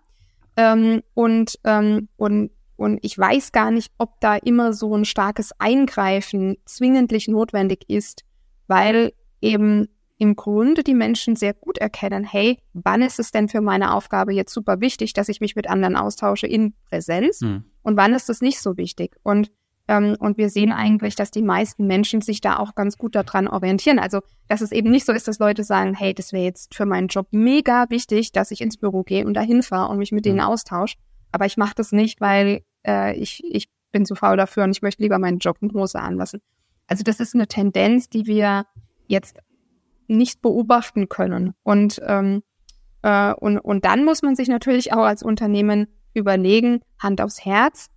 [0.56, 5.52] ähm, und, ähm, und und ich weiß gar nicht, ob da immer so ein starkes
[5.58, 8.24] Eingreifen zwingentlich notwendig ist,
[8.66, 13.60] weil eben im Grunde die Menschen sehr gut erkennen, hey, wann ist es denn für
[13.60, 17.64] meine Aufgabe jetzt super wichtig, dass ich mich mit anderen austausche in Präsenz mhm.
[17.82, 19.16] und wann ist es nicht so wichtig?
[19.22, 19.50] Und
[19.87, 23.46] ähm, und wir sehen eigentlich, dass die meisten Menschen sich da auch ganz gut daran
[23.46, 23.98] orientieren.
[23.98, 26.87] Also, dass es eben nicht so ist, dass Leute sagen, hey, das wäre jetzt für
[26.87, 30.24] meinen Job mega wichtig, dass ich ins Büro gehe und dahin fahre und mich mit
[30.24, 30.44] denen mhm.
[30.44, 30.96] austausche.
[31.35, 34.83] Aber ich mache das nicht, weil äh, ich, ich bin zu faul dafür und ich
[34.83, 36.40] möchte lieber meinen Job und Hose anlassen.
[36.87, 38.66] Also das ist eine Tendenz, die wir
[39.09, 39.38] jetzt
[40.07, 41.55] nicht beobachten können.
[41.64, 42.44] Und, ähm,
[43.03, 47.88] äh, und, und dann muss man sich natürlich auch als Unternehmen überlegen, Hand aufs Herz,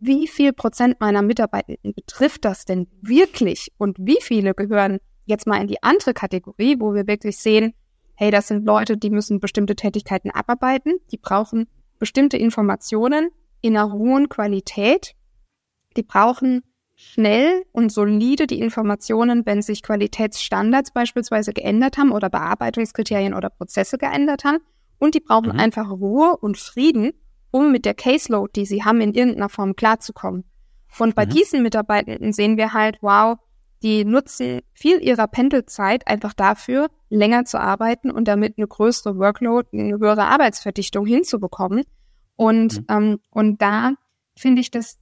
[0.00, 3.68] wie viel Prozent meiner Mitarbeitenden betrifft das denn wirklich?
[3.78, 7.72] Und wie viele gehören jetzt mal in die andere Kategorie, wo wir wirklich sehen,
[8.16, 13.30] hey, das sind Leute, die müssen bestimmte Tätigkeiten abarbeiten, die brauchen bestimmte Informationen
[13.60, 15.14] in einer hohen Qualität.
[15.96, 16.62] Die brauchen
[16.96, 23.98] schnell und solide die Informationen, wenn sich Qualitätsstandards beispielsweise geändert haben oder Bearbeitungskriterien oder Prozesse
[23.98, 24.58] geändert haben.
[24.98, 25.60] Und die brauchen mhm.
[25.60, 27.12] einfach Ruhe und Frieden,
[27.50, 30.44] um mit der Caseload, die sie haben, in irgendeiner Form klarzukommen.
[30.98, 31.30] Und bei mhm.
[31.30, 33.38] diesen Mitarbeitenden sehen wir halt, wow,
[33.84, 39.68] die nutzen viel ihrer Pendelzeit einfach dafür, länger zu arbeiten und damit eine größere Workload,
[39.72, 41.84] eine höhere Arbeitsverdichtung hinzubekommen.
[42.34, 42.86] Und, mhm.
[42.88, 43.92] ähm, und da
[44.36, 44.98] finde ich das,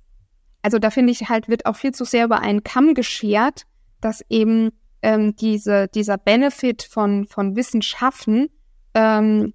[0.62, 3.62] also da finde ich halt, wird auch viel zu sehr über einen Kamm geschert,
[4.00, 8.48] dass eben ähm, diese, dieser Benefit von, von Wissenschaften
[8.94, 9.54] ähm,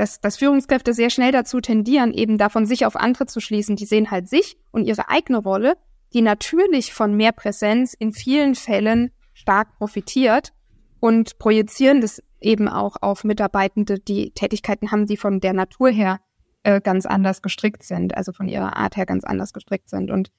[0.00, 3.76] dass, dass Führungskräfte sehr schnell dazu tendieren, eben davon sich auf andere zu schließen.
[3.76, 5.76] Die sehen halt sich und ihre eigene Rolle,
[6.12, 10.52] die natürlich von mehr Präsenz in vielen Fällen stark profitiert
[11.00, 16.20] und projizieren das eben auch auf Mitarbeitende, die Tätigkeiten haben, die von der Natur her
[16.62, 20.10] äh, ganz anders gestrickt sind, also von ihrer Art her ganz anders gestrickt sind.
[20.10, 20.30] Und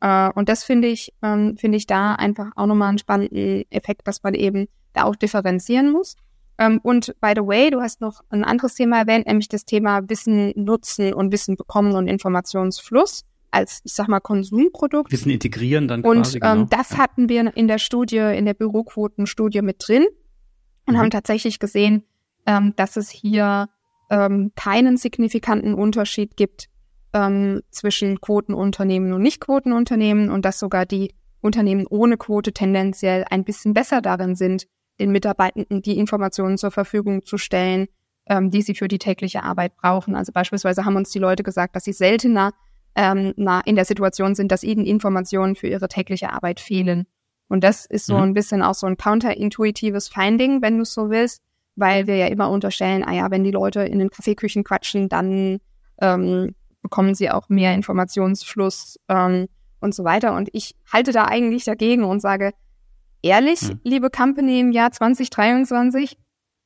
[0.00, 4.06] äh, und das finde ich, ähm, finde ich da einfach auch nochmal einen spannenden Effekt,
[4.06, 6.16] dass man eben da auch differenzieren muss.
[6.58, 10.08] Ähm, und by the way, du hast noch ein anderes Thema erwähnt, nämlich das Thema
[10.08, 15.12] Wissen nutzen und Wissen bekommen und Informationsfluss als, ich sag mal, Konsumprodukt.
[15.12, 16.38] Wissen integrieren dann und, quasi.
[16.38, 16.68] Und ähm, genau.
[16.70, 16.98] das ja.
[16.98, 20.06] hatten wir in der Studie, in der Büroquotenstudie mit drin
[20.86, 20.98] und Mhm.
[20.98, 22.04] haben tatsächlich gesehen,
[22.46, 23.68] ähm, dass es hier
[24.10, 26.68] ähm, keinen signifikanten Unterschied gibt
[27.12, 33.74] ähm, zwischen Quotenunternehmen und Nicht-Quotenunternehmen und dass sogar die Unternehmen ohne Quote tendenziell ein bisschen
[33.74, 34.66] besser darin sind,
[34.98, 37.86] den Mitarbeitenden die Informationen zur Verfügung zu stellen,
[38.26, 40.16] ähm, die sie für die tägliche Arbeit brauchen.
[40.16, 42.52] Also beispielsweise haben uns die Leute gesagt, dass sie seltener
[42.98, 47.06] ähm, na, in der Situation sind, dass ihnen Informationen für ihre tägliche Arbeit fehlen.
[47.48, 48.22] Und das ist so Mhm.
[48.22, 51.40] ein bisschen auch so ein counterintuitives Finding, wenn du so willst,
[51.76, 55.60] weil wir ja immer unterstellen, ah ja, wenn die Leute in den Kaffeeküchen quatschen, dann
[56.02, 59.46] ähm, bekommen sie auch mehr Informationsfluss ähm,
[59.80, 60.34] und so weiter.
[60.34, 62.52] Und ich halte da eigentlich dagegen und sage,
[63.22, 63.80] ehrlich, Hm.
[63.84, 66.18] liebe Company im Jahr 2023,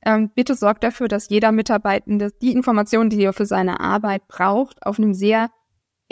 [0.06, 4.84] ähm, bitte sorgt dafür, dass jeder Mitarbeitende die Informationen, die er für seine Arbeit braucht,
[4.86, 5.50] auf einem sehr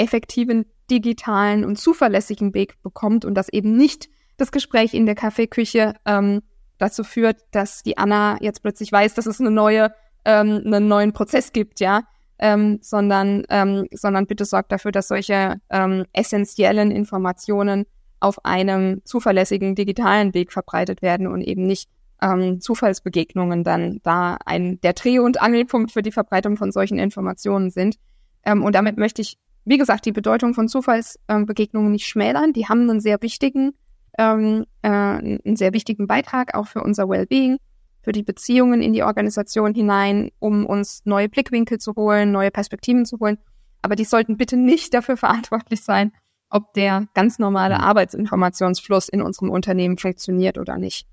[0.00, 5.94] effektiven, digitalen und zuverlässigen Weg bekommt und dass eben nicht das Gespräch in der Kaffeeküche
[6.06, 6.40] ähm,
[6.78, 9.92] dazu führt, dass die Anna jetzt plötzlich weiß, dass es eine neue,
[10.24, 12.02] ähm, einen neuen Prozess gibt, ja,
[12.38, 17.84] ähm, sondern, ähm, sondern bitte sorgt dafür, dass solche ähm, essentiellen Informationen
[18.18, 21.88] auf einem zuverlässigen digitalen Weg verbreitet werden und eben nicht
[22.22, 27.70] ähm, Zufallsbegegnungen dann da ein der Dreh- und Angelpunkt für die Verbreitung von solchen Informationen
[27.70, 27.96] sind.
[28.44, 32.52] Ähm, und damit möchte ich, wie gesagt, die Bedeutung von Zufallsbegegnungen nicht schmälern.
[32.52, 33.72] Die haben einen sehr wichtigen,
[34.18, 37.58] ähm, äh, einen sehr wichtigen Beitrag auch für unser Wellbeing,
[38.02, 43.04] für die Beziehungen in die Organisation hinein, um uns neue Blickwinkel zu holen, neue Perspektiven
[43.04, 43.38] zu holen.
[43.82, 46.12] Aber die sollten bitte nicht dafür verantwortlich sein,
[46.48, 47.80] ob der ganz normale.
[47.80, 51.06] Arbeitsinformationsfluss in unserem Unternehmen funktioniert oder nicht.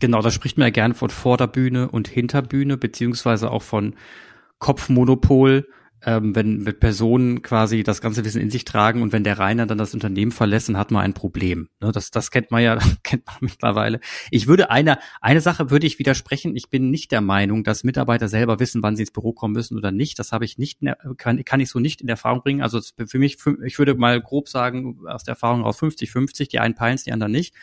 [0.00, 3.94] Genau, da spricht man ja gerne von Vorderbühne und Hinterbühne, beziehungsweise auch von
[4.58, 5.68] Kopfmonopol,
[6.04, 9.66] ähm, wenn mit Personen quasi das ganze Wissen in sich tragen und wenn der Rainer
[9.66, 11.68] dann das Unternehmen verlässt, dann hat man ein Problem.
[11.80, 14.00] Ne, das, das kennt man ja, kennt man mittlerweile.
[14.30, 16.56] Ich würde eine, eine Sache würde ich widersprechen.
[16.56, 19.76] Ich bin nicht der Meinung, dass Mitarbeiter selber wissen, wann sie ins Büro kommen müssen
[19.76, 20.18] oder nicht.
[20.18, 20.80] Das habe ich nicht,
[21.18, 22.62] kann, kann ich so nicht in Erfahrung bringen.
[22.62, 26.58] Also es- für mich, ich würde mal grob sagen, aus der Erfahrung aus 50-50, die
[26.58, 27.54] einen peilen die anderen nicht.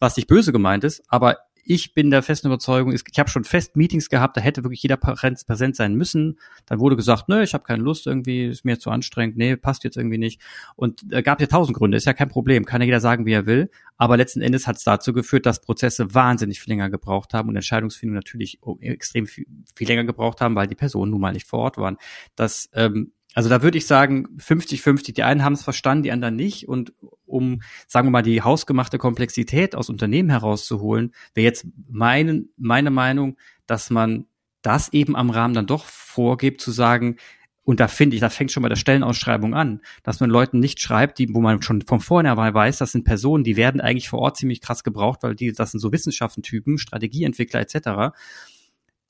[0.00, 1.38] Was nicht böse gemeint ist, aber
[1.70, 4.96] ich bin der festen Überzeugung, ich habe schon fest Meetings gehabt, da hätte wirklich jeder
[4.96, 6.38] präsent sein müssen.
[6.64, 9.84] Dann wurde gesagt, nö, ich habe keine Lust irgendwie, ist mir zu anstrengend, nee, passt
[9.84, 10.40] jetzt irgendwie nicht.
[10.76, 13.34] Und äh, gab ja tausend Gründe, ist ja kein Problem, kann ja jeder sagen, wie
[13.34, 13.70] er will.
[13.98, 17.56] Aber letzten Endes hat es dazu geführt, dass Prozesse wahnsinnig viel länger gebraucht haben und
[17.56, 21.58] Entscheidungsfindung natürlich extrem viel, viel länger gebraucht haben, weil die Personen nun mal nicht vor
[21.58, 21.98] Ort waren.
[22.34, 25.14] Das ähm, also da würde ich sagen, 50-50.
[25.14, 26.66] Die einen haben es verstanden, die anderen nicht.
[26.66, 26.92] Und
[27.24, 33.36] um, sagen wir mal, die hausgemachte Komplexität aus Unternehmen herauszuholen, wäre jetzt meine, meine Meinung,
[33.68, 34.26] dass man
[34.62, 37.14] das eben am Rahmen dann doch vorgibt, zu sagen,
[37.62, 40.80] und da finde ich, da fängt schon bei der Stellenausschreibung an, dass man Leuten nicht
[40.80, 44.18] schreibt, die, wo man schon von vornherein weiß, das sind Personen, die werden eigentlich vor
[44.18, 48.16] Ort ziemlich krass gebraucht, weil die, das sind so Wissenschaftentypen, Strategieentwickler etc.,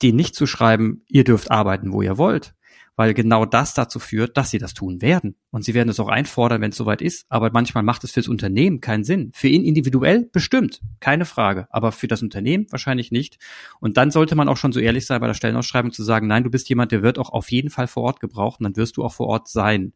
[0.03, 2.53] denen nicht zu schreiben, ihr dürft arbeiten, wo ihr wollt,
[2.99, 5.37] weil genau das dazu führt, dass sie das tun werden.
[5.51, 7.25] Und sie werden es auch einfordern, wenn es soweit ist.
[7.29, 9.31] Aber manchmal macht es fürs Unternehmen keinen Sinn.
[9.33, 11.69] Für ihn individuell bestimmt, keine Frage.
[11.69, 13.37] Aber für das Unternehmen wahrscheinlich nicht.
[13.79, 16.43] Und dann sollte man auch schon so ehrlich sein bei der Stellenausschreibung zu sagen, nein,
[16.43, 18.97] du bist jemand, der wird auch auf jeden Fall vor Ort gebraucht und dann wirst
[18.97, 19.93] du auch vor Ort sein.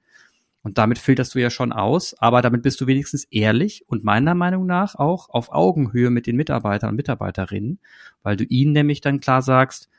[0.62, 4.34] Und damit filterst du ja schon aus, aber damit bist du wenigstens ehrlich und meiner
[4.34, 7.80] Meinung nach auch auf Augenhöhe mit den Mitarbeitern und Mitarbeiterinnen,
[8.22, 9.90] weil du ihnen nämlich dann klar sagst,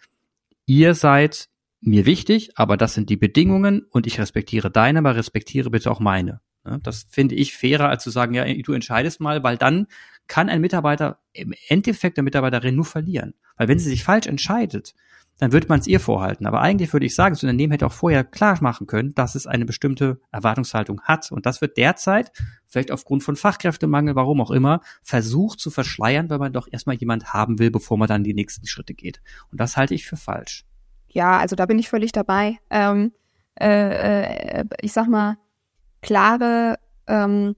[0.64, 1.50] ihr seid
[1.86, 6.00] mir wichtig, aber das sind die Bedingungen und ich respektiere deine, aber respektiere bitte auch
[6.00, 6.40] meine.
[6.82, 9.86] Das finde ich fairer, als zu sagen, ja, du entscheidest mal, weil dann
[10.28, 13.34] kann ein Mitarbeiter im Endeffekt der Mitarbeiterin nur verlieren.
[13.56, 14.94] Weil wenn sie sich falsch entscheidet,
[15.38, 16.46] dann wird man es ihr vorhalten.
[16.46, 19.46] Aber eigentlich würde ich sagen, das Unternehmen hätte auch vorher klar machen können, dass es
[19.46, 21.30] eine bestimmte Erwartungshaltung hat.
[21.32, 22.32] Und das wird derzeit,
[22.66, 27.34] vielleicht aufgrund von Fachkräftemangel, warum auch immer, versucht zu verschleiern, weil man doch erstmal jemand
[27.34, 29.20] haben will, bevor man dann die nächsten Schritte geht.
[29.50, 30.64] Und das halte ich für falsch.
[31.14, 32.58] Ja, also da bin ich völlig dabei.
[32.70, 33.12] Ähm,
[33.58, 35.38] äh, äh, ich sag mal,
[36.02, 37.54] klare, ähm,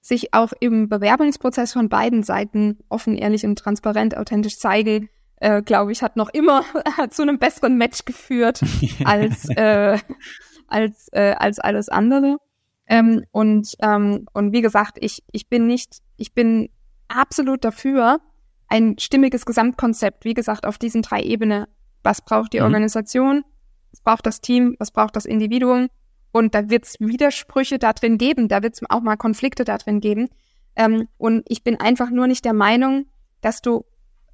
[0.00, 5.90] sich auch im Bewerbungsprozess von beiden Seiten offen, ehrlich und transparent, authentisch zeigen, äh, glaube
[5.92, 6.64] ich, hat noch immer
[7.10, 8.60] zu einem besseren Match geführt
[9.04, 9.98] als, äh,
[10.66, 12.36] als, äh, als alles andere.
[12.86, 16.68] Ähm, und, ähm, und wie gesagt, ich, ich bin nicht, ich bin
[17.08, 18.20] absolut dafür,
[18.68, 21.66] ein stimmiges Gesamtkonzept, wie gesagt, auf diesen drei Ebenen.
[22.02, 22.64] Was braucht die mhm.
[22.64, 23.44] Organisation?
[23.92, 24.76] Was braucht das Team?
[24.78, 25.88] Was braucht das Individuum?
[26.32, 29.78] Und da wird es Widersprüche da drin geben, da wird es auch mal Konflikte da
[29.78, 30.28] drin geben.
[30.76, 33.06] Ähm, und ich bin einfach nur nicht der Meinung,
[33.40, 33.84] dass du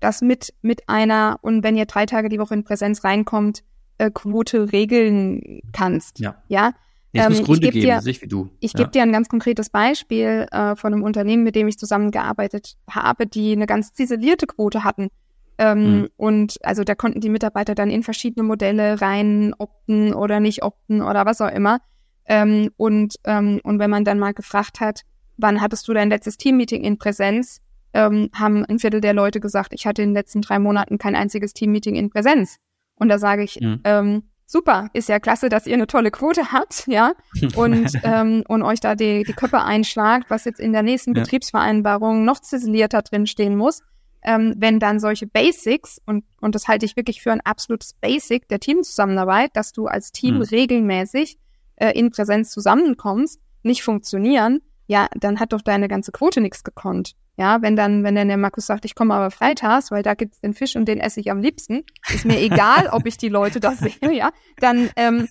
[0.00, 3.62] das mit, mit einer, und wenn ihr drei Tage die Woche in Präsenz reinkommt,
[3.98, 6.18] äh, Quote regeln kannst.
[6.18, 6.42] Ja.
[6.48, 6.72] Ja.
[7.12, 8.50] Es muss ähm, Gründe geben, dir, nicht wie du.
[8.58, 8.78] Ich ja.
[8.78, 13.28] gebe dir ein ganz konkretes Beispiel äh, von einem Unternehmen, mit dem ich zusammengearbeitet habe,
[13.28, 15.10] die eine ganz ziselierte Quote hatten.
[15.58, 16.08] Ähm, mhm.
[16.16, 21.02] Und also da konnten die Mitarbeiter dann in verschiedene Modelle rein opten oder nicht opten
[21.02, 21.78] oder was auch immer.
[22.26, 25.02] Ähm, und, ähm, und wenn man dann mal gefragt hat,
[25.36, 27.60] wann hattest du dein letztes Teammeeting in Präsenz,
[27.92, 31.14] ähm, haben ein Viertel der Leute gesagt, ich hatte in den letzten drei Monaten kein
[31.14, 32.56] einziges Teammeeting in Präsenz.
[32.96, 33.80] Und da sage ich, mhm.
[33.84, 37.12] ähm, super, ist ja klasse, dass ihr eine tolle Quote habt, ja,
[37.56, 41.22] und, ähm, und euch da die, die Köpfe einschlagt, was jetzt in der nächsten ja.
[41.22, 43.82] Betriebsvereinbarung noch ziselierter drin stehen muss.
[44.24, 48.48] Ähm, wenn dann solche Basics, und, und das halte ich wirklich für ein absolutes Basic
[48.48, 50.42] der Teamzusammenarbeit, dass du als Team mhm.
[50.42, 51.38] regelmäßig
[51.76, 57.14] äh, in Präsenz zusammenkommst, nicht funktionieren, ja, dann hat doch deine ganze Quote nichts gekonnt.
[57.36, 60.40] Ja, wenn dann, wenn dann der Markus sagt, ich komme aber freitags, weil da gibt's
[60.40, 61.82] den Fisch und den esse ich am liebsten,
[62.14, 65.28] ist mir egal, ob ich die Leute da sehe, ja, dann ähm,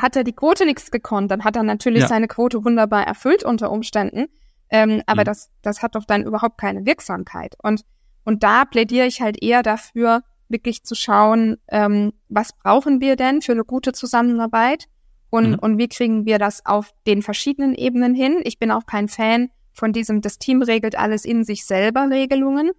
[0.00, 1.30] hat er die Quote nichts gekonnt.
[1.30, 2.08] Dann hat er natürlich ja.
[2.08, 4.26] seine Quote wunderbar erfüllt unter Umständen,
[4.70, 5.26] ähm, aber mhm.
[5.26, 7.56] das, das hat doch dann überhaupt keine Wirksamkeit.
[7.62, 7.82] Und
[8.28, 13.40] und da plädiere ich halt eher dafür, wirklich zu schauen, ähm, was brauchen wir denn
[13.40, 14.84] für eine gute Zusammenarbeit
[15.30, 15.58] und, mhm.
[15.60, 18.40] und wie kriegen wir das auf den verschiedenen Ebenen hin.
[18.44, 22.72] Ich bin auch kein Fan von diesem, das Team regelt alles in sich selber Regelungen,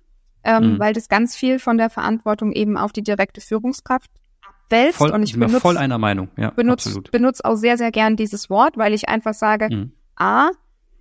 [0.44, 0.80] ähm, mhm.
[0.80, 4.12] weil das ganz viel von der Verantwortung eben auf die direkte Führungskraft
[4.48, 5.00] abwälzt.
[5.00, 6.30] Voll, und ich bin voll einer Meinung.
[6.38, 9.94] Ja, benutze, benutze auch sehr, sehr gern dieses Wort, weil ich einfach sage, mhm.
[10.16, 10.52] A,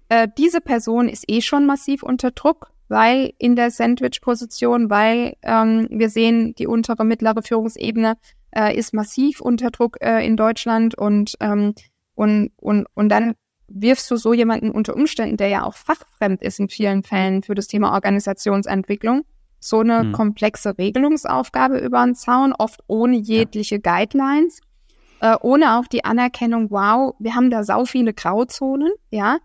[0.09, 5.89] äh, diese Person ist eh schon massiv unter Druck, weil in der Sandwich-Position, weil ähm,
[5.91, 8.17] wir sehen, die untere, mittlere Führungsebene
[8.55, 11.75] äh, ist massiv unter Druck äh, in Deutschland und, ähm,
[12.15, 13.35] und, und, und dann
[13.69, 17.55] wirfst du so jemanden unter Umständen, der ja auch fachfremd ist in vielen Fällen für
[17.55, 19.25] das Thema Organisationsentwicklung,
[19.61, 20.13] so eine mhm.
[20.13, 23.81] komplexe Regelungsaufgabe über den Zaun, oft ohne jegliche ja.
[23.83, 24.61] Guidelines,
[25.21, 29.39] äh, ohne auch die Anerkennung, wow, wir haben da sau viele Grauzonen, ja.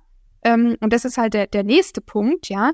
[0.45, 2.71] Ähm, und das ist halt der, der nächste Punkt, ja.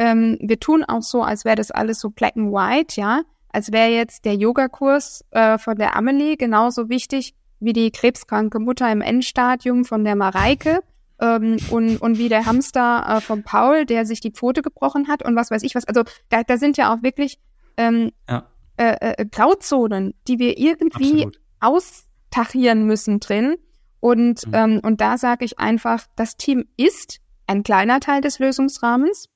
[0.00, 3.72] Ähm, wir tun auch so, als wäre das alles so black and white, ja als
[3.72, 9.00] wäre jetzt der Yogakurs äh, von der Amelie genauso wichtig wie die krebskranke Mutter im
[9.00, 10.80] Endstadium von der Mareike
[11.20, 15.22] ähm, und, und wie der Hamster äh, von Paul, der sich die Pfote gebrochen hat
[15.24, 15.84] und was weiß ich was.
[15.84, 17.38] Also da, da sind ja auch wirklich
[17.76, 18.46] ähm, ja.
[18.76, 21.40] Äh, äh, Grauzonen, die wir irgendwie Absolut.
[21.60, 23.56] austachieren müssen drin.
[23.98, 24.54] Und, mhm.
[24.54, 29.28] ähm, und da sage ich einfach, das Team ist ein kleiner Teil des Lösungsrahmens.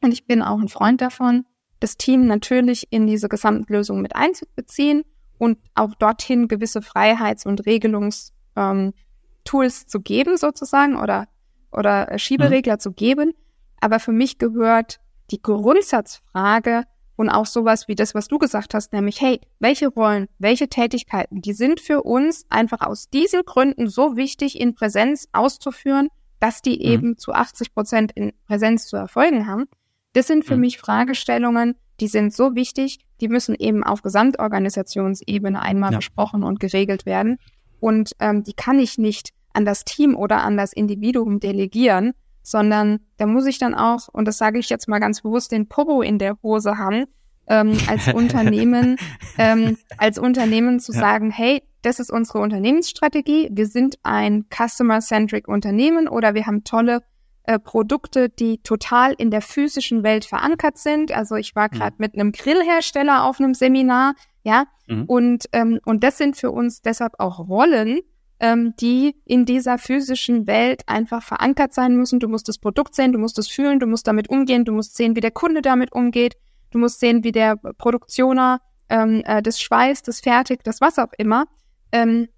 [0.00, 1.44] Und ich bin auch ein Freund davon,
[1.80, 5.02] das Team natürlich in diese Gesamtlösung mit einzubeziehen
[5.38, 8.92] und auch dorthin gewisse Freiheits- und Regelungstools ähm,
[9.86, 11.26] zu geben sozusagen oder,
[11.72, 12.80] oder Schieberegler mhm.
[12.80, 13.32] zu geben.
[13.80, 16.84] Aber für mich gehört die Grundsatzfrage
[17.16, 21.40] und auch sowas wie das, was du gesagt hast, nämlich, hey, welche Rollen, welche Tätigkeiten,
[21.40, 26.08] die sind für uns einfach aus diesen Gründen so wichtig in Präsenz auszuführen,
[26.40, 26.92] dass die mhm.
[26.92, 29.66] eben zu 80 Prozent in Präsenz zu erfolgen haben.
[30.12, 30.62] Das sind für mhm.
[30.62, 35.98] mich Fragestellungen, die sind so wichtig, die müssen eben auf Gesamtorganisationsebene einmal ja.
[35.98, 37.38] besprochen und geregelt werden.
[37.78, 43.00] Und ähm, die kann ich nicht an das Team oder an das Individuum delegieren, sondern
[43.18, 46.02] da muss ich dann auch, und das sage ich jetzt mal ganz bewusst, den Popo
[46.02, 47.04] in der Hose haben,
[47.46, 48.96] ähm, als Unternehmen,
[49.38, 51.00] ähm, als Unternehmen zu ja.
[51.00, 57.02] sagen, hey, das ist unsere Unternehmensstrategie, wir sind ein Customer-Centric Unternehmen oder wir haben tolle
[57.50, 61.10] äh, Produkte, die total in der physischen Welt verankert sind.
[61.10, 61.98] Also ich war gerade mhm.
[61.98, 65.04] mit einem Grillhersteller auf einem Seminar, ja, mhm.
[65.06, 68.02] und ähm, und das sind für uns deshalb auch Rollen,
[68.38, 72.20] ähm, die in dieser physischen Welt einfach verankert sein müssen.
[72.20, 74.96] Du musst das Produkt sehen, du musst es fühlen, du musst damit umgehen, du musst
[74.96, 76.36] sehen, wie der Kunde damit umgeht,
[76.70, 81.12] du musst sehen, wie der Produktioner ähm, äh, das Schweiß, das Fertig, das was auch
[81.18, 81.46] immer,
[81.90, 82.28] ähm,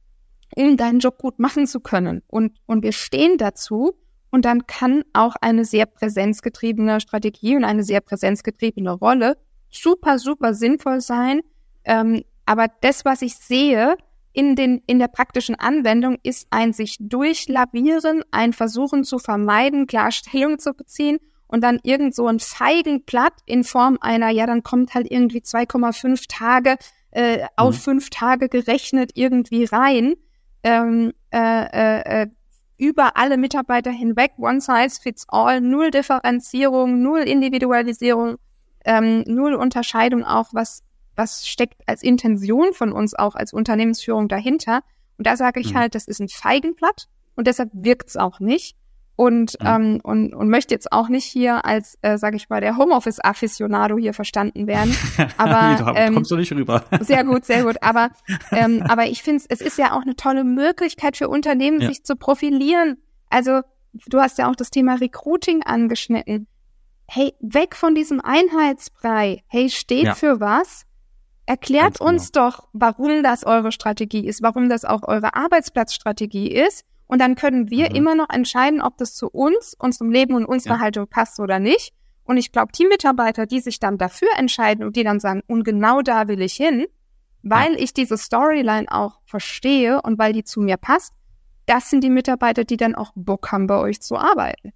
[0.56, 2.22] in deinen Job gut machen zu können.
[2.28, 3.92] Und und wir stehen dazu
[4.32, 9.36] und dann kann auch eine sehr präsenzgetriebene Strategie und eine sehr präsenzgetriebene Rolle
[9.70, 11.40] super, super sinnvoll sein.
[11.84, 13.96] Ähm, aber das, was ich sehe
[14.32, 20.10] in, den, in der praktischen Anwendung, ist ein sich durchlavieren, ein Versuchen zu vermeiden, klar
[20.12, 24.94] Stellung zu beziehen und dann irgend so ein Feigenblatt in Form einer, ja, dann kommt
[24.94, 26.76] halt irgendwie 2,5 Tage
[27.10, 27.80] äh, auf mhm.
[27.80, 30.14] fünf Tage gerechnet irgendwie rein.
[30.62, 32.26] Ähm, äh, äh, äh,
[32.82, 38.38] über alle Mitarbeiter hinweg, one size fits all, null Differenzierung, null Individualisierung,
[38.84, 40.82] ähm, null Unterscheidung auch, was,
[41.14, 44.82] was steckt als Intention von uns auch als Unternehmensführung dahinter.
[45.16, 45.78] Und da sage ich mhm.
[45.78, 47.06] halt, das ist ein Feigenblatt
[47.36, 48.76] und deshalb wirkt's auch nicht
[49.16, 49.66] und, mhm.
[49.66, 53.98] ähm, und, und möchte jetzt auch nicht hier als, äh, sage ich mal, der Homeoffice-Afficionado
[53.98, 54.96] hier verstanden werden.
[55.36, 56.84] Aber nee, ähm, kommst du nicht rüber.
[57.00, 57.76] sehr gut, sehr gut.
[57.82, 58.10] Aber,
[58.52, 61.88] ähm, aber ich finde, es ist ja auch eine tolle Möglichkeit für Unternehmen, ja.
[61.88, 62.98] sich zu profilieren.
[63.28, 63.60] Also
[64.06, 66.46] du hast ja auch das Thema Recruiting angeschnitten.
[67.06, 69.42] Hey, weg von diesem Einheitsbrei.
[69.46, 70.14] Hey, steht ja.
[70.14, 70.84] für was?
[71.44, 72.10] Erklärt genau.
[72.10, 77.34] uns doch, warum das eure Strategie ist, warum das auch eure Arbeitsplatzstrategie ist und dann
[77.34, 77.96] können wir mhm.
[77.96, 80.80] immer noch entscheiden, ob das zu uns, unserem Leben und unserer ja.
[80.80, 81.92] Haltung passt oder nicht.
[82.24, 86.03] Und ich glaube, Teammitarbeiter, die sich dann dafür entscheiden und die dann sagen, und genau
[86.03, 86.86] da will ich hin,
[87.42, 87.78] weil ja.
[87.78, 91.12] ich diese Storyline auch verstehe und weil die zu mir passt,
[91.66, 94.72] das sind die Mitarbeiter, die dann auch Bock haben, bei euch zu arbeiten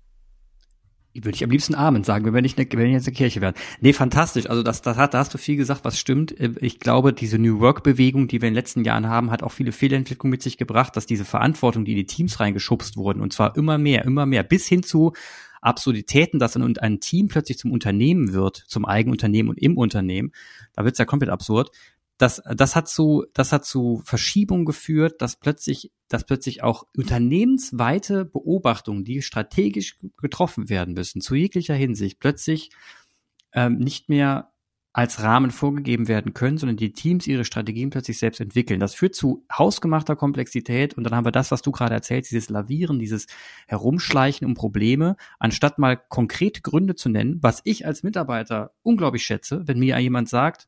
[1.24, 3.54] würde ich am liebsten Amen sagen, wenn ich, ne, wenn ich jetzt eine Kirche wäre.
[3.80, 4.48] Nee, fantastisch.
[4.48, 6.38] Also das, das hat, da hast du viel gesagt, was stimmt.
[6.38, 9.52] Äh, ich glaube, diese New Work-Bewegung, die wir in den letzten Jahren haben, hat auch
[9.52, 13.32] viele Fehlentwicklungen mit sich gebracht, dass diese Verantwortung, die in die Teams reingeschubst wurden, und
[13.32, 15.12] zwar immer mehr, immer mehr, bis hin zu
[15.60, 20.32] Absurditäten, dass ein, ein Team plötzlich zum Unternehmen wird, zum Eigenunternehmen und im Unternehmen.
[20.74, 21.70] Da wird's ja komplett absurd
[22.18, 28.24] das, das hat zu, das hat zu Verschiebungen geführt, dass plötzlich, dass plötzlich auch unternehmensweite
[28.24, 32.70] Beobachtungen, die strategisch getroffen werden müssen, zu jeglicher Hinsicht, plötzlich
[33.52, 34.52] ähm, nicht mehr
[34.96, 38.80] als Rahmen vorgegeben werden können, sondern die Teams ihre Strategien plötzlich selbst entwickeln.
[38.80, 42.48] Das führt zu hausgemachter Komplexität und dann haben wir das, was du gerade erzählst, dieses
[42.48, 43.26] Lavieren, dieses
[43.66, 49.68] Herumschleichen um Probleme, anstatt mal konkrete Gründe zu nennen, was ich als Mitarbeiter unglaublich schätze,
[49.68, 50.66] wenn mir jemand sagt,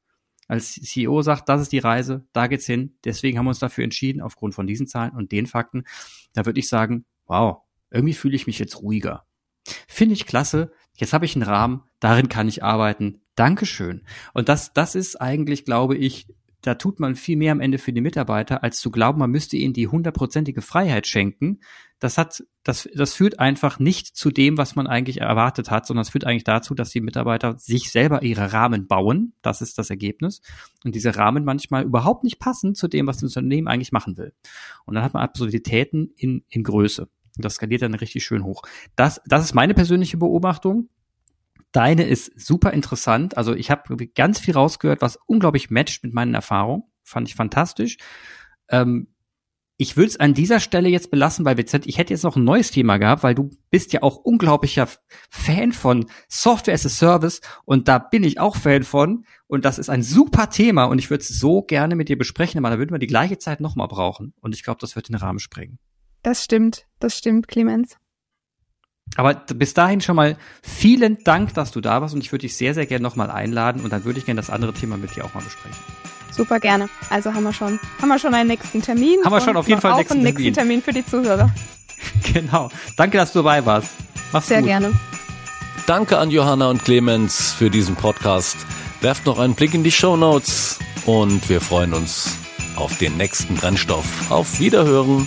[0.48, 3.84] als CEO sagt, das ist die Reise, da geht's hin, deswegen haben wir uns dafür
[3.84, 5.84] entschieden, aufgrund von diesen Zahlen und den Fakten,
[6.32, 7.58] da würde ich sagen, wow,
[7.90, 9.26] irgendwie fühle ich mich jetzt ruhiger.
[9.86, 13.20] Finde ich klasse, jetzt habe ich einen Rahmen, darin kann ich arbeiten.
[13.34, 14.04] Dankeschön.
[14.32, 16.26] Und das, das ist eigentlich, glaube ich,
[16.62, 19.56] da tut man viel mehr am Ende für die Mitarbeiter, als zu glauben, man müsste
[19.56, 21.60] ihnen die hundertprozentige Freiheit schenken.
[22.00, 26.02] Das hat, das, das führt einfach nicht zu dem, was man eigentlich erwartet hat, sondern
[26.02, 29.32] es führt eigentlich dazu, dass die Mitarbeiter sich selber ihre Rahmen bauen.
[29.42, 30.40] Das ist das Ergebnis.
[30.84, 34.32] Und diese Rahmen manchmal überhaupt nicht passen zu dem, was das Unternehmen eigentlich machen will.
[34.84, 37.02] Und dann hat man Absurditäten in, in Größe.
[37.38, 38.62] Und das skaliert dann richtig schön hoch.
[38.96, 40.88] Das, das ist meine persönliche Beobachtung.
[41.72, 43.36] Deine ist super interessant.
[43.36, 46.84] Also ich habe ganz viel rausgehört, was unglaublich matcht mit meinen Erfahrungen.
[47.02, 47.96] Fand ich fantastisch.
[48.68, 49.08] Ähm,
[49.80, 51.86] ich würde es an dieser Stelle jetzt belassen bei WZ.
[51.86, 54.88] Ich hätte jetzt noch ein neues Thema gehabt, weil du bist ja auch unglaublicher
[55.30, 59.78] Fan von Software as a Service und da bin ich auch Fan von und das
[59.78, 62.78] ist ein super Thema und ich würde es so gerne mit dir besprechen, aber da
[62.78, 65.78] würden wir die gleiche Zeit nochmal brauchen und ich glaube, das wird den Rahmen sprengen.
[66.24, 67.96] Das stimmt, das stimmt, Clemens.
[69.14, 72.56] Aber bis dahin schon mal vielen Dank, dass du da warst und ich würde dich
[72.56, 75.24] sehr, sehr gerne nochmal einladen und dann würde ich gerne das andere Thema mit dir
[75.24, 75.97] auch mal besprechen.
[76.38, 76.88] Super gerne.
[77.10, 79.18] Also haben wir schon, haben wir schon einen nächsten Termin.
[79.24, 80.82] Haben wir schon auf jeden Fall einen nächsten, einen nächsten Termin.
[80.82, 81.50] für die Zuhörer.
[82.32, 82.70] genau.
[82.96, 83.90] Danke, dass du dabei warst.
[84.32, 84.68] Mach's sehr gut.
[84.68, 84.92] gerne.
[85.86, 88.56] Danke an Johanna und Clemens für diesen Podcast.
[89.00, 92.36] Werft noch einen Blick in die Show Notes und wir freuen uns
[92.76, 94.30] auf den nächsten Brennstoff.
[94.30, 95.26] Auf Wiederhören.